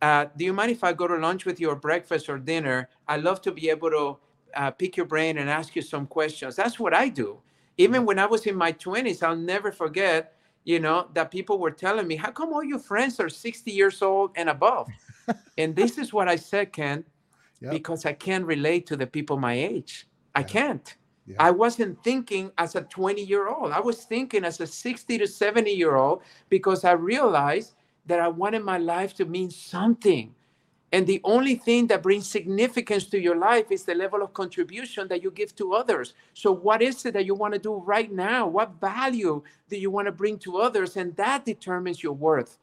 [0.02, 2.90] Uh, do you mind if I go to lunch with you or breakfast or dinner?
[3.08, 4.18] I love to be able to
[4.56, 6.58] uh, pick your brain and ask you some questions.
[6.58, 7.40] That's what I do.
[7.78, 10.34] Even when I was in my 20s, I'll never forget,
[10.66, 14.02] you know, that people were telling me, how come all your friends are 60 years
[14.02, 14.90] old and above?
[15.58, 17.06] and this is what I said, Ken,
[17.62, 17.72] yep.
[17.72, 20.08] because I can't relate to the people my age.
[20.36, 20.94] I can't.
[21.30, 21.36] Yeah.
[21.38, 23.72] I wasn't thinking as a 20 year old.
[23.72, 27.76] I was thinking as a 60 to 70 year old because I realized
[28.08, 30.34] that I wanted my life to mean something.
[30.92, 35.08] And the only thing that brings significance to your life is the level of contribution
[35.10, 36.16] that you give to others.
[36.34, 38.48] So, what is it that you want to do right now?
[38.48, 40.98] What value do you want to bring to others?
[40.98, 42.58] And that determines your worth.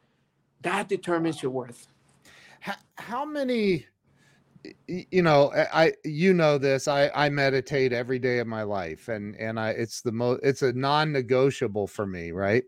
[0.61, 1.87] That determines your worth.
[2.59, 3.85] How, how many
[4.87, 9.35] you know i you know this i i meditate every day of my life and
[9.35, 12.63] and i it's the most it's a non-negotiable for me right?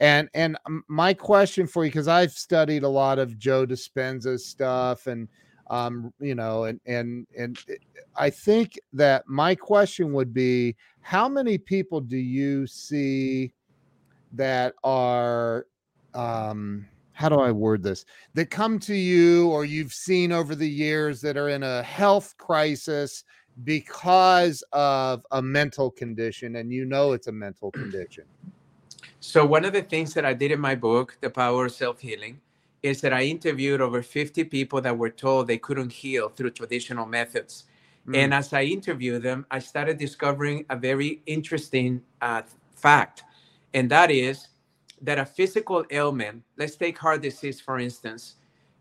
[0.00, 0.56] And and
[0.88, 5.28] my question for you because i've studied a lot of joe dispenza's stuff and
[5.68, 7.58] um you know and and and
[8.16, 13.52] i think that my question would be how many people do you see
[14.32, 15.66] that are
[16.14, 16.86] um
[17.20, 21.20] how do I word this that come to you or you've seen over the years
[21.20, 23.24] that are in a health crisis
[23.62, 28.24] because of a mental condition and you know it's a mental condition?
[29.20, 32.00] So, one of the things that I did in my book, The Power of Self
[32.00, 32.40] Healing,
[32.82, 37.04] is that I interviewed over 50 people that were told they couldn't heal through traditional
[37.04, 37.64] methods.
[38.08, 38.16] Mm.
[38.16, 42.42] And as I interviewed them, I started discovering a very interesting uh,
[42.74, 43.24] fact,
[43.74, 44.48] and that is
[45.00, 48.36] that a physical ailment, let's take heart disease for instance,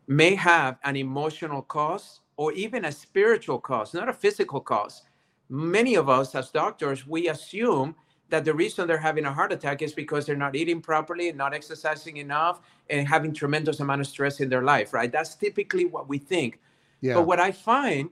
[0.07, 5.03] may have an emotional cause or even a spiritual cause, not a physical cause.
[5.49, 7.95] Many of us as doctors, we assume
[8.29, 11.53] that the reason they're having a heart attack is because they're not eating properly, not
[11.53, 15.11] exercising enough, and having tremendous amount of stress in their life, right?
[15.11, 16.59] That's typically what we think.
[17.01, 17.15] Yeah.
[17.15, 18.09] But what I find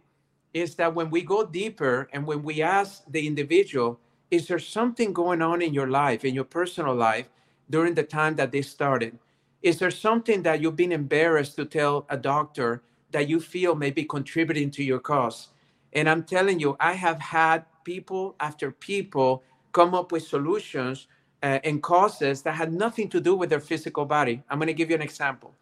[0.54, 4.00] is that when we go deeper and when we ask the individual,
[4.32, 7.30] is there something going on in your life, in your personal life,
[7.70, 9.18] during the time that they started?
[9.62, 13.92] Is there something that you've been embarrassed to tell a doctor that you feel may
[13.92, 15.50] be contributing to your cause?
[15.94, 21.08] And I'm telling you, I have had people after people come up with solutions
[21.44, 24.44] uh, and causes that had nothing to do with their physical body.
[24.50, 25.54] I'm going to give you an example.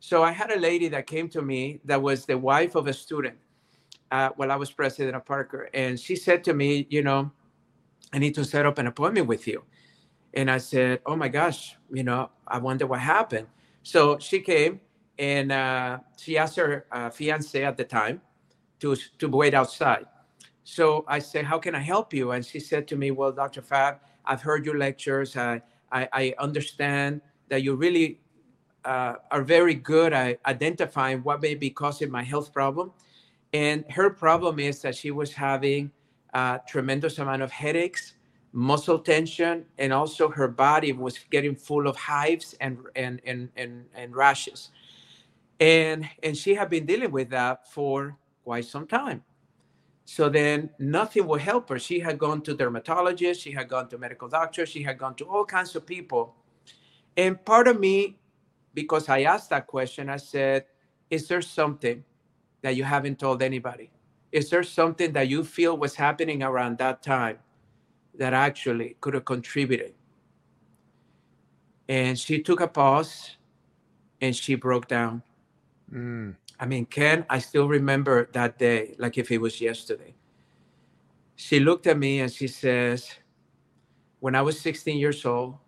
[0.00, 2.92] So I had a lady that came to me that was the wife of a
[2.92, 3.36] student
[4.10, 7.30] uh, while I was president of Parker, and she said to me, you know,
[8.12, 9.64] I need to set up an appointment with you.
[10.34, 13.46] And I said, oh my gosh, you know, I wonder what happened.
[13.82, 14.80] So she came
[15.18, 18.20] and uh, she asked her uh, fiance at the time
[18.80, 20.06] to to wait outside.
[20.64, 22.32] So I said, how can I help you?
[22.32, 23.62] And she said to me, well, Dr.
[23.62, 25.36] Fab, I've heard your lectures.
[25.36, 25.62] I,
[25.92, 28.18] I, I understand that you really
[28.84, 32.92] uh, are very good at identifying what may be causing my health problem.
[33.52, 35.92] And her problem is that she was having
[36.34, 38.14] a tremendous amount of headaches,
[38.56, 43.84] muscle tension, and also her body was getting full of hives and, and, and, and,
[43.94, 44.70] and rashes.
[45.60, 49.22] And, and she had been dealing with that for quite some time.
[50.06, 51.78] So then nothing would help her.
[51.78, 55.26] She had gone to dermatologists, she had gone to medical doctors, she had gone to
[55.26, 56.34] all kinds of people.
[57.14, 58.16] And part of me,
[58.72, 60.64] because I asked that question, I said,
[61.10, 62.02] Is there something
[62.62, 63.90] that you haven't told anybody?
[64.32, 67.38] Is there something that you feel was happening around that time
[68.18, 69.94] that actually could have contributed?
[71.88, 73.36] And she took a pause
[74.20, 75.22] and she broke down.
[75.92, 76.34] Mm.
[76.58, 80.14] I mean, Ken, I still remember that day like if it was yesterday.
[81.36, 83.10] She looked at me and she says,
[84.20, 85.58] When I was 16 years old,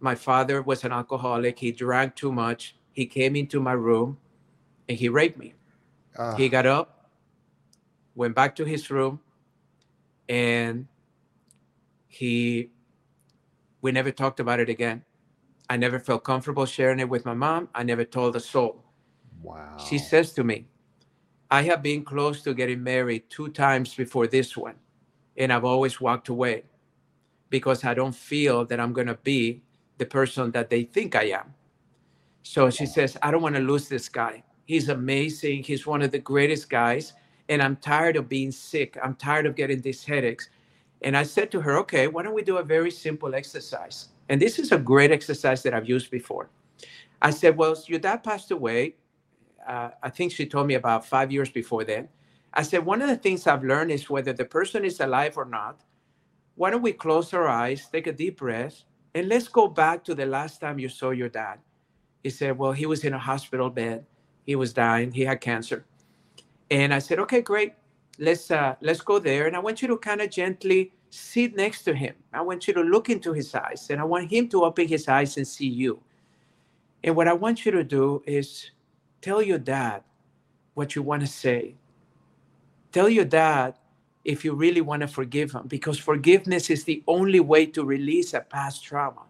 [0.00, 1.58] my father was an alcoholic.
[1.58, 2.76] He drank too much.
[2.92, 4.18] He came into my room
[4.88, 5.54] and he raped me.
[6.16, 6.34] Uh.
[6.36, 7.10] He got up,
[8.14, 9.20] went back to his room,
[10.28, 10.86] and
[12.08, 12.70] he,
[13.80, 15.04] we never talked about it again.
[15.70, 17.68] I never felt comfortable sharing it with my mom.
[17.74, 18.82] I never told a soul.
[19.42, 19.76] Wow.
[19.76, 20.66] She says to me,
[21.50, 24.74] I have been close to getting married two times before this one,
[25.36, 26.64] and I've always walked away
[27.50, 29.62] because I don't feel that I'm going to be
[29.98, 31.54] the person that they think I am.
[32.42, 34.42] So she says, I don't want to lose this guy.
[34.64, 35.62] He's amazing.
[35.62, 37.12] He's one of the greatest guys.
[37.48, 38.98] And I'm tired of being sick.
[39.02, 40.50] I'm tired of getting these headaches.
[41.02, 44.08] And I said to her, okay, why don't we do a very simple exercise?
[44.28, 46.50] And this is a great exercise that I've used before.
[47.22, 48.94] I said, well, your dad passed away
[49.68, 52.08] uh, I think she told me about five years before then.
[52.54, 55.44] I said, one of the things I've learned is whether the person is alive or
[55.44, 55.82] not,
[56.54, 58.82] why don't we close our eyes, take a deep breath,
[59.14, 61.58] and let's go back to the last time you saw your dad.
[62.22, 64.06] He said, well, he was in a hospital bed.
[64.46, 65.12] He was dying.
[65.12, 65.84] He had cancer.
[66.70, 67.74] And I said, okay, great.
[68.18, 69.46] Let's uh, let's go there.
[69.46, 72.14] And I want you to kind of gently sit next to him.
[72.32, 75.08] I want you to look into his eyes, and I want him to open his
[75.08, 76.02] eyes and see you.
[77.04, 78.70] And what I want you to do is
[79.20, 80.02] Tell your dad
[80.74, 81.74] what you want to say.
[82.92, 83.74] Tell your dad
[84.24, 88.34] if you really want to forgive him, because forgiveness is the only way to release
[88.34, 89.22] a past trauma.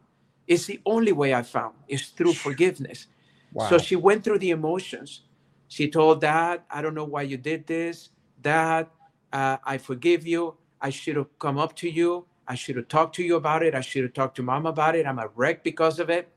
[0.46, 3.06] It's the only way I found is through forgiveness.
[3.52, 3.68] Wow.
[3.68, 5.22] So she went through the emotions.
[5.68, 8.10] She told dad, I don't know why you did this.
[8.42, 8.86] Dad,
[9.32, 10.56] uh, I forgive you.
[10.80, 12.26] I should have come up to you.
[12.46, 13.74] I should have talked to you about it.
[13.74, 15.06] I should have talked to mom about it.
[15.06, 16.28] I'm a wreck because of it.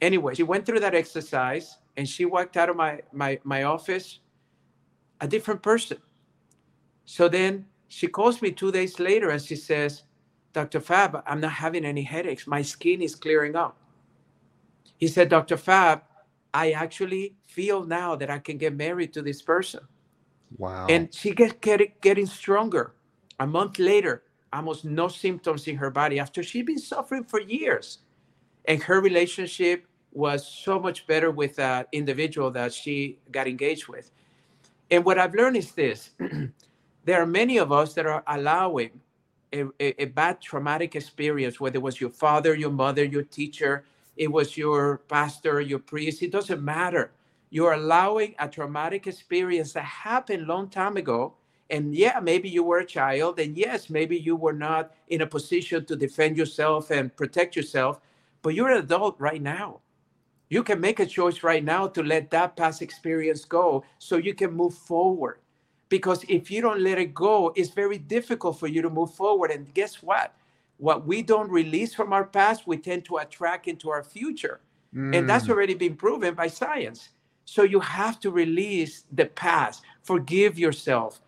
[0.00, 4.20] Anyway, she went through that exercise and she walked out of my my my office
[5.20, 5.98] a different person
[7.04, 10.02] so then she calls me two days later and she says
[10.52, 13.76] dr fab i'm not having any headaches my skin is clearing up
[14.98, 16.02] he said dr fab
[16.52, 19.80] i actually feel now that i can get married to this person
[20.58, 22.94] wow and she gets getting, getting stronger
[23.40, 24.22] a month later
[24.52, 27.98] almost no symptoms in her body after she'd been suffering for years
[28.66, 29.86] and her relationship
[30.16, 34.10] was so much better with that individual that she got engaged with.
[34.90, 36.10] And what I've learned is this
[37.04, 39.00] there are many of us that are allowing
[39.52, 43.84] a, a, a, bad traumatic experience, whether it was your father, your mother, your teacher,
[44.16, 47.12] it was your pastor, your priest, it doesn't matter.
[47.56, 51.34] You're allowing a traumatic experience that happened long time ago.
[51.70, 55.26] And yeah, maybe you were a child, and yes, maybe you were not in a
[55.26, 58.00] position to defend yourself and protect yourself,
[58.42, 59.80] but you're an adult right now
[60.48, 64.34] you can make a choice right now to let that past experience go so you
[64.34, 65.38] can move forward.
[65.88, 69.50] Because if you don't let it go, it's very difficult for you to move forward.
[69.50, 70.34] And guess what?
[70.78, 74.60] What we don't release from our past, we tend to attract into our future.
[74.94, 75.16] Mm.
[75.16, 75.50] And that's mm.
[75.50, 77.10] already been proven by science.
[77.46, 81.22] So you have to release the past, forgive yourself.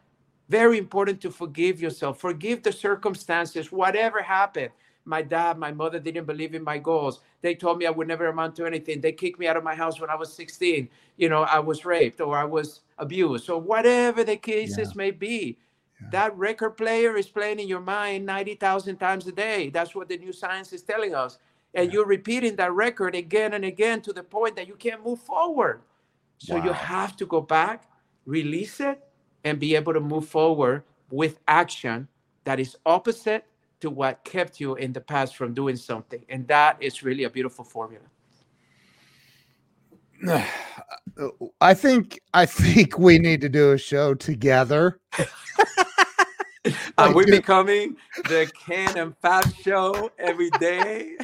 [0.50, 4.70] Very important to forgive yourself, forgive the circumstances, whatever happened
[5.08, 7.20] my dad, my mother didn't believe in my goals.
[7.40, 9.00] They told me I would never amount to anything.
[9.00, 10.88] They kicked me out of my house when I was 16.
[11.16, 14.96] You know, I was raped or I was abused or whatever the cases yeah.
[14.96, 15.56] may be.
[16.00, 16.08] Yeah.
[16.12, 19.70] That record player is playing in your mind 90,000 times a day.
[19.70, 21.38] That's what the new science is telling us.
[21.74, 21.94] And yeah.
[21.94, 25.80] you're repeating that record again and again to the point that you can't move forward.
[26.38, 26.64] So wow.
[26.64, 27.88] you have to go back,
[28.24, 29.00] release it,
[29.44, 32.08] and be able to move forward with action
[32.44, 33.44] that is opposite
[33.80, 36.24] to what kept you in the past from doing something.
[36.28, 38.04] And that is really a beautiful formula.
[41.60, 45.00] I think I think we need to do a show together.
[46.96, 51.16] Are we becoming the Ken and Fab show every day?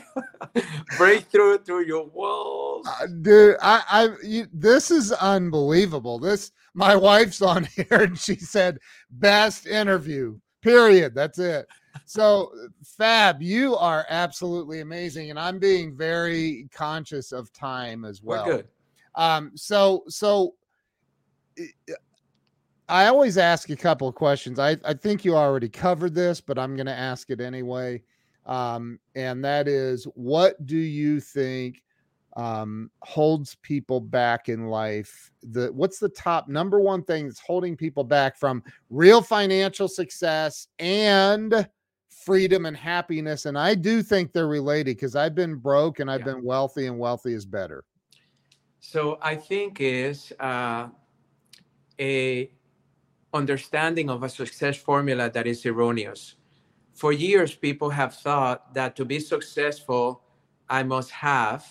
[0.97, 3.57] Breakthrough through your walls, uh, dude.
[3.62, 6.18] I, I, you, this is unbelievable.
[6.18, 8.78] This, my wife's on here, and she said,
[9.11, 11.14] "Best interview." Period.
[11.14, 11.66] That's it.
[12.07, 12.51] So,
[12.97, 18.47] Fab, you are absolutely amazing, and I'm being very conscious of time as well.
[18.47, 18.68] We're good.
[19.14, 20.55] Um, so, so
[22.89, 24.59] I always ask a couple of questions.
[24.59, 28.03] I, I think you already covered this, but I'm going to ask it anyway.
[28.47, 31.82] Um, and that is, what do you think
[32.37, 35.30] um, holds people back in life?
[35.45, 40.68] The what's the top number one thing that's holding people back from real financial success
[40.78, 41.66] and
[42.11, 43.47] freedom and happiness?
[43.47, 46.35] And I do think they're related because I've been broke and I've yeah.
[46.35, 47.85] been wealthy, and wealthy is better.
[48.80, 50.89] So I think is uh,
[51.99, 52.53] a
[53.35, 56.37] understanding of a success formula that is erroneous.
[56.95, 60.22] For years, people have thought that to be successful,
[60.70, 61.66] I must have,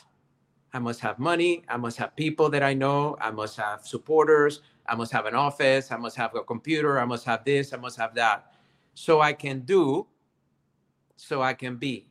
[0.74, 4.62] I must have money, I must have people that I know, I must have supporters,
[4.86, 7.78] I must have an office, I must have a computer, I must have this, I
[7.78, 8.54] must have that.
[8.94, 10.06] So I can do,
[11.16, 12.08] so I can be.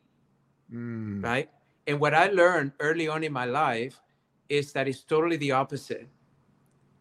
[0.72, 1.22] Mm.
[1.22, 1.50] Right.
[1.86, 4.00] And what I learned early on in my life
[4.48, 6.09] is that it's totally the opposite.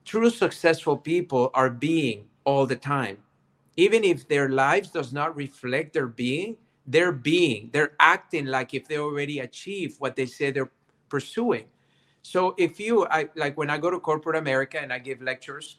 [0.03, 3.17] True successful people are being all the time.
[3.77, 8.87] Even if their lives does not reflect their being they're being they're acting like if
[8.87, 10.71] they already achieved what they say they're
[11.09, 11.65] pursuing.
[12.23, 15.77] So if you i like when i go to corporate america and i give lectures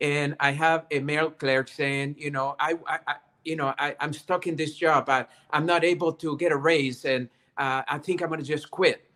[0.00, 3.14] and i have a mail clerk saying you know i, I, I
[3.44, 6.56] you know I, i'm stuck in this job I, i'm not able to get a
[6.56, 9.08] raise and uh, i think i'm going to just quit.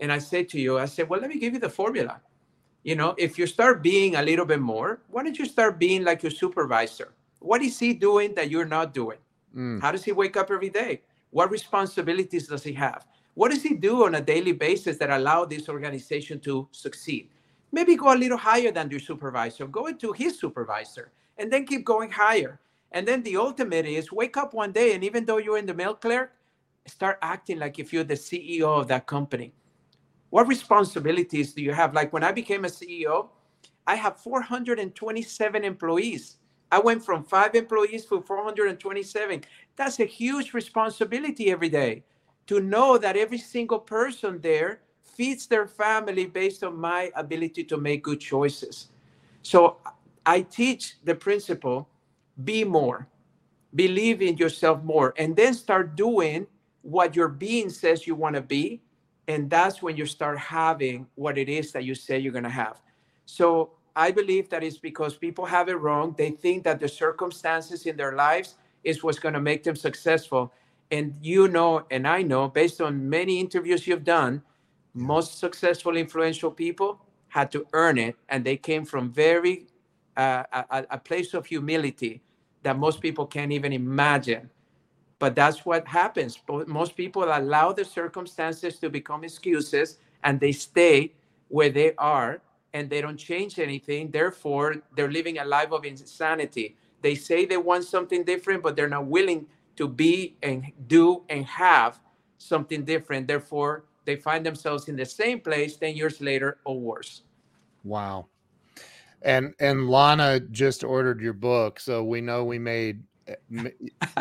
[0.00, 2.20] And i say to you i said well let me give you the formula
[2.84, 6.04] you know, if you start being a little bit more, why don't you start being
[6.04, 7.14] like your supervisor?
[7.40, 9.18] What is he doing that you're not doing?
[9.56, 9.80] Mm.
[9.80, 11.00] How does he wake up every day?
[11.30, 13.06] What responsibilities does he have?
[13.32, 17.30] What does he do on a daily basis that allow this organization to succeed?
[17.72, 21.84] Maybe go a little higher than your supervisor, go into his supervisor, and then keep
[21.84, 22.60] going higher.
[22.92, 25.74] And then the ultimate is wake up one day, and even though you're in the
[25.74, 26.32] mail clerk,
[26.86, 29.52] start acting like if you're the CEO of that company
[30.34, 31.94] what responsibilities do you have?
[31.94, 33.28] Like when I became a CEO,
[33.86, 36.38] I have 427 employees.
[36.72, 39.44] I went from five employees to 427.
[39.76, 42.02] That's a huge responsibility every day
[42.48, 47.76] to know that every single person there feeds their family based on my ability to
[47.76, 48.88] make good choices.
[49.42, 49.76] So
[50.26, 51.88] I teach the principle
[52.42, 53.06] be more,
[53.72, 56.48] believe in yourself more, and then start doing
[56.82, 58.80] what your being says you want to be
[59.28, 62.50] and that's when you start having what it is that you say you're going to
[62.50, 62.80] have.
[63.26, 66.14] So i believe that it's because people have it wrong.
[66.18, 70.52] They think that the circumstances in their lives is what's going to make them successful.
[70.90, 74.42] And you know and i know based on many interviews you've done
[74.92, 79.66] most successful influential people had to earn it and they came from very
[80.16, 82.22] uh, a, a place of humility
[82.62, 84.48] that most people can't even imagine
[85.18, 86.38] but that's what happens.
[86.66, 91.12] Most people allow the circumstances to become excuses and they stay
[91.48, 92.40] where they are
[92.72, 94.10] and they don't change anything.
[94.10, 96.76] Therefore, they're living a life of insanity.
[97.02, 99.46] They say they want something different, but they're not willing
[99.76, 102.00] to be and do and have
[102.38, 103.28] something different.
[103.28, 107.22] Therefore, they find themselves in the same place 10 years later or worse.
[107.84, 108.26] Wow.
[109.22, 113.02] And and Lana just ordered your book, so we know we made
[113.48, 113.70] you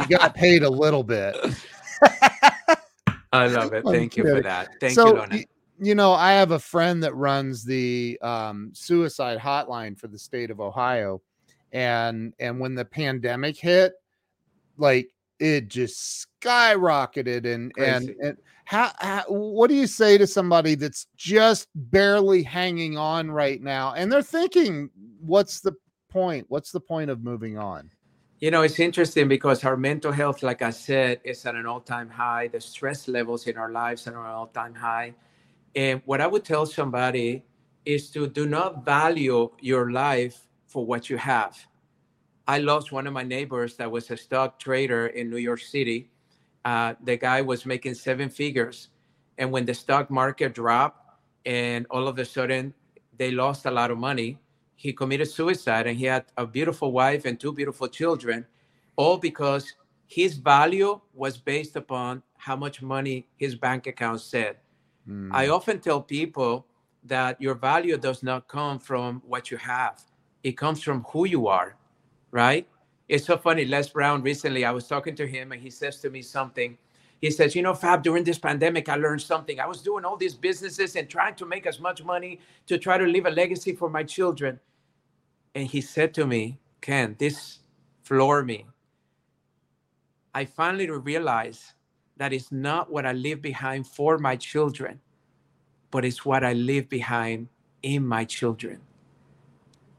[0.10, 1.36] got paid a little bit.
[3.32, 3.84] I love it.
[3.86, 4.70] Thank you for that.
[4.80, 5.40] Thank so, you, Lona.
[5.80, 10.52] You know, I have a friend that runs the um, suicide hotline for the state
[10.52, 11.22] of Ohio,
[11.72, 13.94] and and when the pandemic hit,
[14.78, 17.52] like it just skyrocketed.
[17.52, 17.92] And Crazy.
[17.92, 23.32] and and how, how what do you say to somebody that's just barely hanging on
[23.32, 24.90] right now, and they're thinking,
[25.20, 25.74] what's the
[26.10, 26.46] point?
[26.50, 27.90] What's the point of moving on?
[28.44, 31.80] You know, it's interesting because our mental health, like I said, is at an all
[31.80, 32.50] time high.
[32.50, 35.14] The stress levels in our lives are at an all time high.
[35.78, 37.46] And what I would tell somebody
[37.86, 41.58] is to do not value your life for what you have.
[42.46, 46.12] I lost one of my neighbors that was a stock trader in New York City.
[46.66, 48.90] Uh, the guy was making seven figures.
[49.38, 51.00] And when the stock market dropped
[51.46, 52.74] and all of a sudden
[53.18, 54.38] they lost a lot of money,
[54.84, 58.46] he committed suicide and he had a beautiful wife and two beautiful children,
[58.98, 59.76] all because
[60.08, 64.58] his value was based upon how much money his bank account said.
[65.10, 65.30] Mm.
[65.32, 66.68] I often tell people
[67.06, 70.04] that your value does not come from what you have,
[70.44, 71.78] it comes from who you are,
[72.32, 72.68] right?
[73.08, 73.64] It's so funny.
[73.64, 76.78] Les Brown recently, I was talking to him and he says to me something.
[77.22, 79.62] He says, You know, Fab, during this pandemic, I learned something.
[79.62, 82.98] I was doing all these businesses and trying to make as much money to try
[82.98, 84.60] to leave a legacy for my children.
[85.56, 87.60] And he said to me, Ken, this
[88.04, 88.66] floored me.
[90.34, 91.64] I finally realized
[92.18, 95.02] that it's not what I leave behind for my children,
[95.92, 97.50] but it's what I leave behind
[97.84, 98.82] in my children.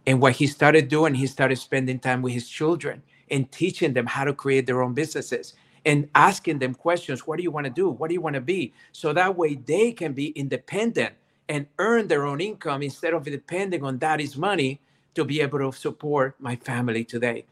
[0.07, 4.07] And what he started doing, he started spending time with his children and teaching them
[4.07, 5.55] how to create their own businesses
[5.87, 8.41] and asking them questions what do you want to do what do you want to
[8.43, 11.15] be so that way they can be independent
[11.49, 14.81] and earn their own income instead of depending on daddy's money
[15.15, 17.47] to be able to support my family today.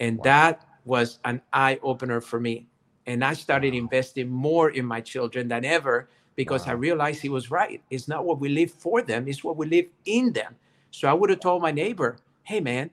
[0.00, 0.24] And wow.
[0.24, 2.66] that was an eye opener for me.
[3.06, 3.78] And I started wow.
[3.78, 6.72] investing more in my children than ever because wow.
[6.72, 7.82] I realized he was right.
[7.90, 10.54] It's not what we live for them, it's what we live in them.
[10.90, 12.90] So I would have told my neighbor, hey, man,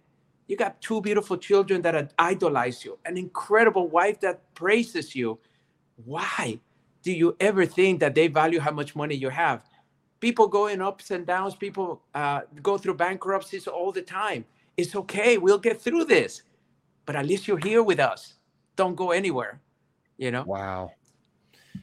[0.48, 5.40] you got two beautiful children that idolize you, an incredible wife that praises you.
[6.04, 6.60] Why
[7.02, 9.64] do you ever think that they value how much money you have?
[10.24, 14.46] People go in ups and downs people uh, go through bankruptcies all the time.
[14.78, 16.44] It's okay we'll get through this
[17.06, 18.36] but at least you're here with us.
[18.78, 19.60] Don't go anywhere
[20.18, 20.44] you know?
[20.44, 20.92] Wow.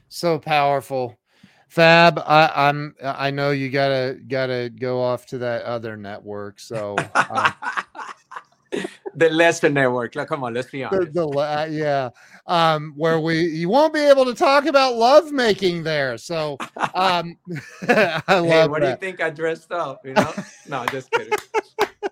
[0.09, 1.16] So powerful.
[1.68, 6.97] Fab I, i'm i know you gotta gotta go off to that other network so
[7.14, 7.53] um,
[9.20, 10.16] the lesser network.
[10.16, 11.12] Like, come on, let's be honest.
[11.12, 12.08] The, the, yeah,
[12.46, 16.18] um, where we you won't be able to talk about love making there.
[16.18, 16.56] So,
[16.94, 17.36] um,
[17.88, 18.46] I love.
[18.46, 18.86] Hey, what that.
[18.86, 20.04] do you think I dressed up?
[20.04, 20.32] You know?
[20.68, 21.34] no, just kidding.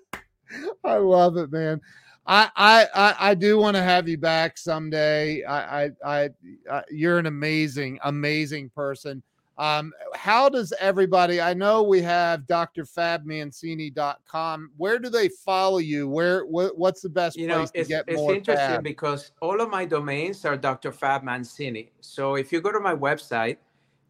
[0.85, 1.81] I love it, man.
[2.27, 5.43] I I I do want to have you back someday.
[5.45, 6.31] I, I I,
[6.71, 9.23] I you're an amazing amazing person.
[9.59, 11.41] Um, how does everybody?
[11.41, 14.71] I know we have drfabmancini.com.
[14.77, 16.09] Where do they follow you?
[16.09, 18.35] Where what, what's the best you place know, to get it's more?
[18.35, 18.85] It's interesting fab?
[18.85, 20.93] because all of my domains are Dr.
[20.93, 21.91] Fab Mancini.
[22.01, 23.57] So if you go to my website,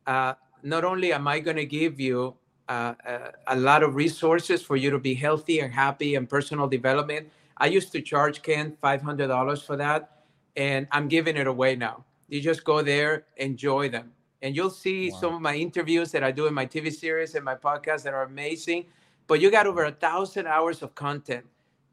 [0.06, 2.36] uh, not only am I going to give you
[2.68, 6.28] uh, a, uh, a lot of resources for you to be healthy and happy and
[6.28, 7.26] personal development.
[7.56, 10.24] I used to charge Ken five hundred dollars for that,
[10.56, 12.04] and I'm giving it away now.
[12.28, 14.12] You just go there, enjoy them
[14.42, 15.18] and you'll see wow.
[15.20, 18.14] some of my interviews that I do in my TV series and my podcast that
[18.14, 18.86] are amazing.
[19.26, 21.44] But you got over a thousand hours of content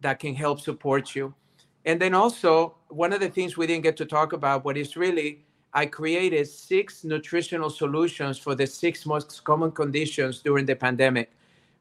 [0.01, 1.33] that can help support you.
[1.85, 4.95] And then also, one of the things we didn't get to talk about, but it's
[4.95, 5.43] really,
[5.73, 11.31] I created six nutritional solutions for the six most common conditions during the pandemic,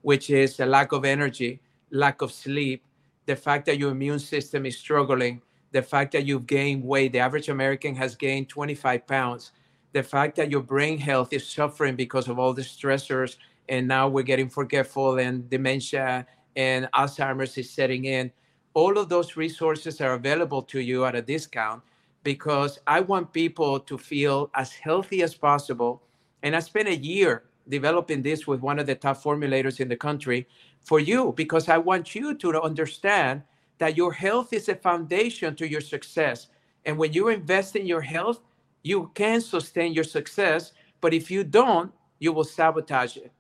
[0.03, 1.61] which is a lack of energy,
[1.91, 2.83] lack of sleep,
[3.27, 5.41] the fact that your immune system is struggling,
[5.73, 7.13] the fact that you've gained weight.
[7.13, 9.53] The average American has gained 25 pounds
[9.95, 13.37] the fact that your brain health is suffering because of all the stressors
[13.69, 16.27] and now we're getting forgetful and dementia
[16.57, 18.31] and alzheimer's is setting in.
[18.75, 21.81] All of those resources are available to you at a discount
[22.25, 26.03] because i want people to feel as healthy as possible.
[26.43, 29.97] And i spent a year developing this with one of the top formulators in the
[29.97, 30.47] country
[30.81, 33.43] for you because i want you to understand
[33.79, 36.49] that your health is a foundation to your success.
[36.85, 38.41] And when you invest in your health
[38.85, 43.33] you can sustain your success, but if you don't, you will sabotage it.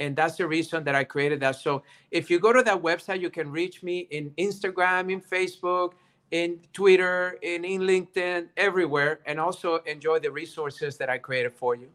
[0.00, 1.56] And that's the reason that I created that.
[1.56, 5.92] So if you go to that website, you can reach me in Instagram, in Facebook,
[6.32, 11.74] in Twitter, in, in LinkedIn, everywhere, and also enjoy the resources that I created for
[11.74, 11.88] you.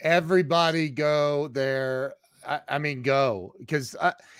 [0.00, 2.14] Everybody go there.
[2.46, 3.94] I, I mean, go because,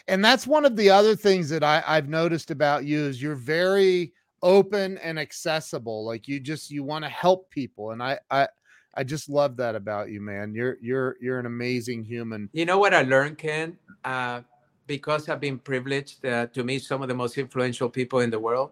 [0.08, 3.34] and that's one of the other things that I, I've noticed about you is you're
[3.34, 8.48] very open and accessible like you just you want to help people and i i
[8.94, 10.54] i just love that about you man.
[10.54, 12.48] You're you're you're an amazing human.
[12.52, 13.76] You know what i learned ken?
[14.04, 14.40] Uh,
[14.86, 18.38] because i've been privileged uh, to meet some of the most influential people in the
[18.40, 18.70] world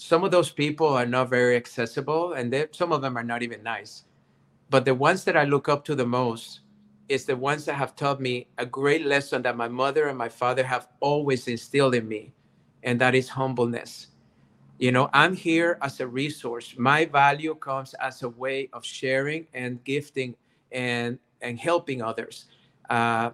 [0.00, 3.64] some of those people are not very accessible and some of them are not even
[3.64, 4.04] nice.
[4.70, 6.60] But the ones that i look up to the most
[7.08, 10.28] is the ones that have taught me a great lesson that my mother and my
[10.28, 12.32] father have always instilled in me
[12.84, 14.08] and that is humbleness
[14.78, 16.74] You know, I'm here as a resource.
[16.78, 20.36] My value comes as a way of sharing and gifting
[20.70, 22.46] and and helping others.
[22.88, 23.30] Uh,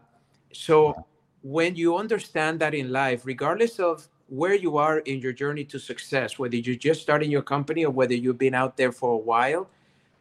[0.52, 1.06] so
[1.42, 5.78] when you understand that in life, regardless of where you are in your journey to
[5.78, 9.18] success, whether you're just starting your company or whether you've been out there for a
[9.18, 9.68] while,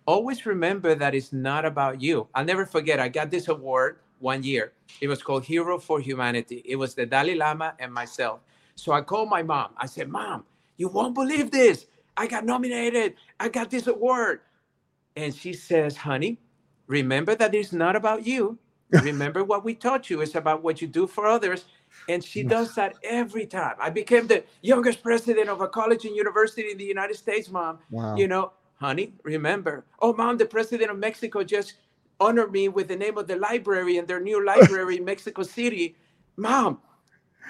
[0.05, 2.27] always remember that it's not about you.
[2.35, 4.73] I'll never forget, I got this award one year.
[4.99, 6.61] It was called Hero for Humanity.
[6.65, 8.41] It was the Dalai Lama and myself.
[8.75, 9.71] So I called my mom.
[9.77, 10.43] I said, Mom,
[10.83, 11.85] you won't believe this.
[12.17, 13.15] I got nominated.
[13.39, 14.41] I got this award.
[15.15, 16.41] And she says, Honey,
[16.87, 18.59] remember that it's not about you.
[19.01, 20.21] Remember what we taught you.
[20.21, 21.65] It's about what you do for others.
[22.09, 23.75] And she does that every time.
[23.79, 27.79] I became the youngest president of a college and university in the United States, mom.
[27.89, 28.15] Wow.
[28.15, 29.85] You know, honey, remember.
[29.99, 31.73] Oh, mom, the president of Mexico just
[32.19, 35.95] honored me with the name of the library and their new library in Mexico City.
[36.37, 36.79] Mom,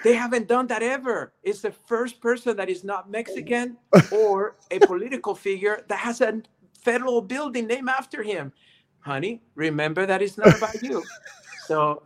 [0.02, 1.32] they haven't done that ever.
[1.42, 3.76] It's the first person that is not Mexican
[4.12, 6.42] or a political figure that has a
[6.82, 8.52] federal building named after him.
[9.00, 11.02] Honey, remember that it's not about you.
[11.66, 12.02] So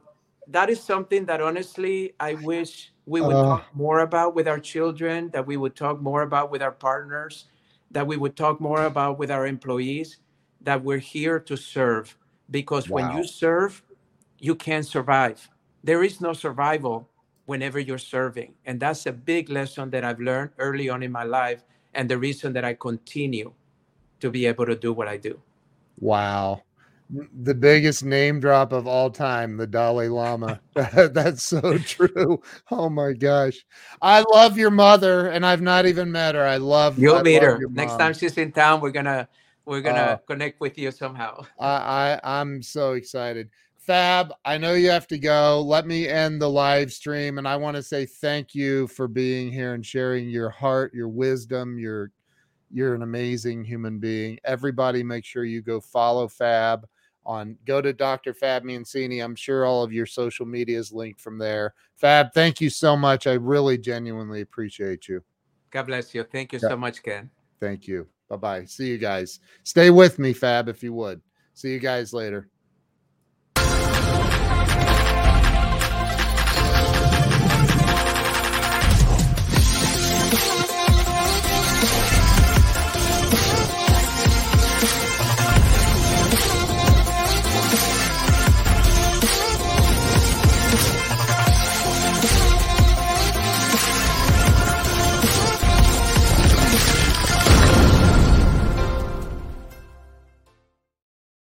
[0.48, 4.58] that is something that honestly I wish we would uh, talk more about with our
[4.58, 7.46] children, that we would talk more about with our partners,
[7.90, 10.18] that we would talk more about with our employees,
[10.60, 12.16] that we're here to serve.
[12.50, 13.08] Because wow.
[13.08, 13.82] when you serve,
[14.38, 15.48] you can't survive.
[15.84, 17.07] There is no survival
[17.48, 18.54] whenever you're serving.
[18.66, 22.18] And that's a big lesson that I've learned early on in my life, and the
[22.18, 23.52] reason that I continue
[24.20, 25.40] to be able to do what I do.
[25.98, 26.62] Wow
[27.10, 30.60] the biggest name drop of all time, the Dalai Lama.
[30.74, 32.42] That's so true.
[32.70, 33.64] Oh my gosh.
[34.02, 36.44] I love your mother and I've not even met her.
[36.44, 37.60] I love You'll I meet her.
[37.70, 39.28] Next time she's in town, we're gonna
[39.64, 41.44] we're gonna uh, connect with you somehow.
[41.58, 43.50] I, I I'm so excited.
[43.88, 45.62] Fab, I know you have to go.
[45.62, 49.50] Let me end the live stream and I want to say thank you for being
[49.50, 52.12] here and sharing your heart, your wisdom, your
[52.70, 54.38] you're an amazing human being.
[54.44, 56.86] Everybody make sure you go follow Fab
[57.24, 58.34] on go to Dr.
[58.34, 59.20] Fab Mancini.
[59.20, 61.72] I'm sure all of your social media is linked from there.
[61.96, 63.26] Fab, thank you so much.
[63.26, 65.24] I really genuinely appreciate you.
[65.70, 66.24] God bless you.
[66.24, 66.68] Thank you yeah.
[66.68, 67.30] so much, Ken.
[67.58, 68.06] Thank you.
[68.28, 68.64] Bye bye.
[68.66, 69.40] See you guys.
[69.64, 71.22] Stay with me, Fab, if you would.
[71.54, 72.50] See you guys later.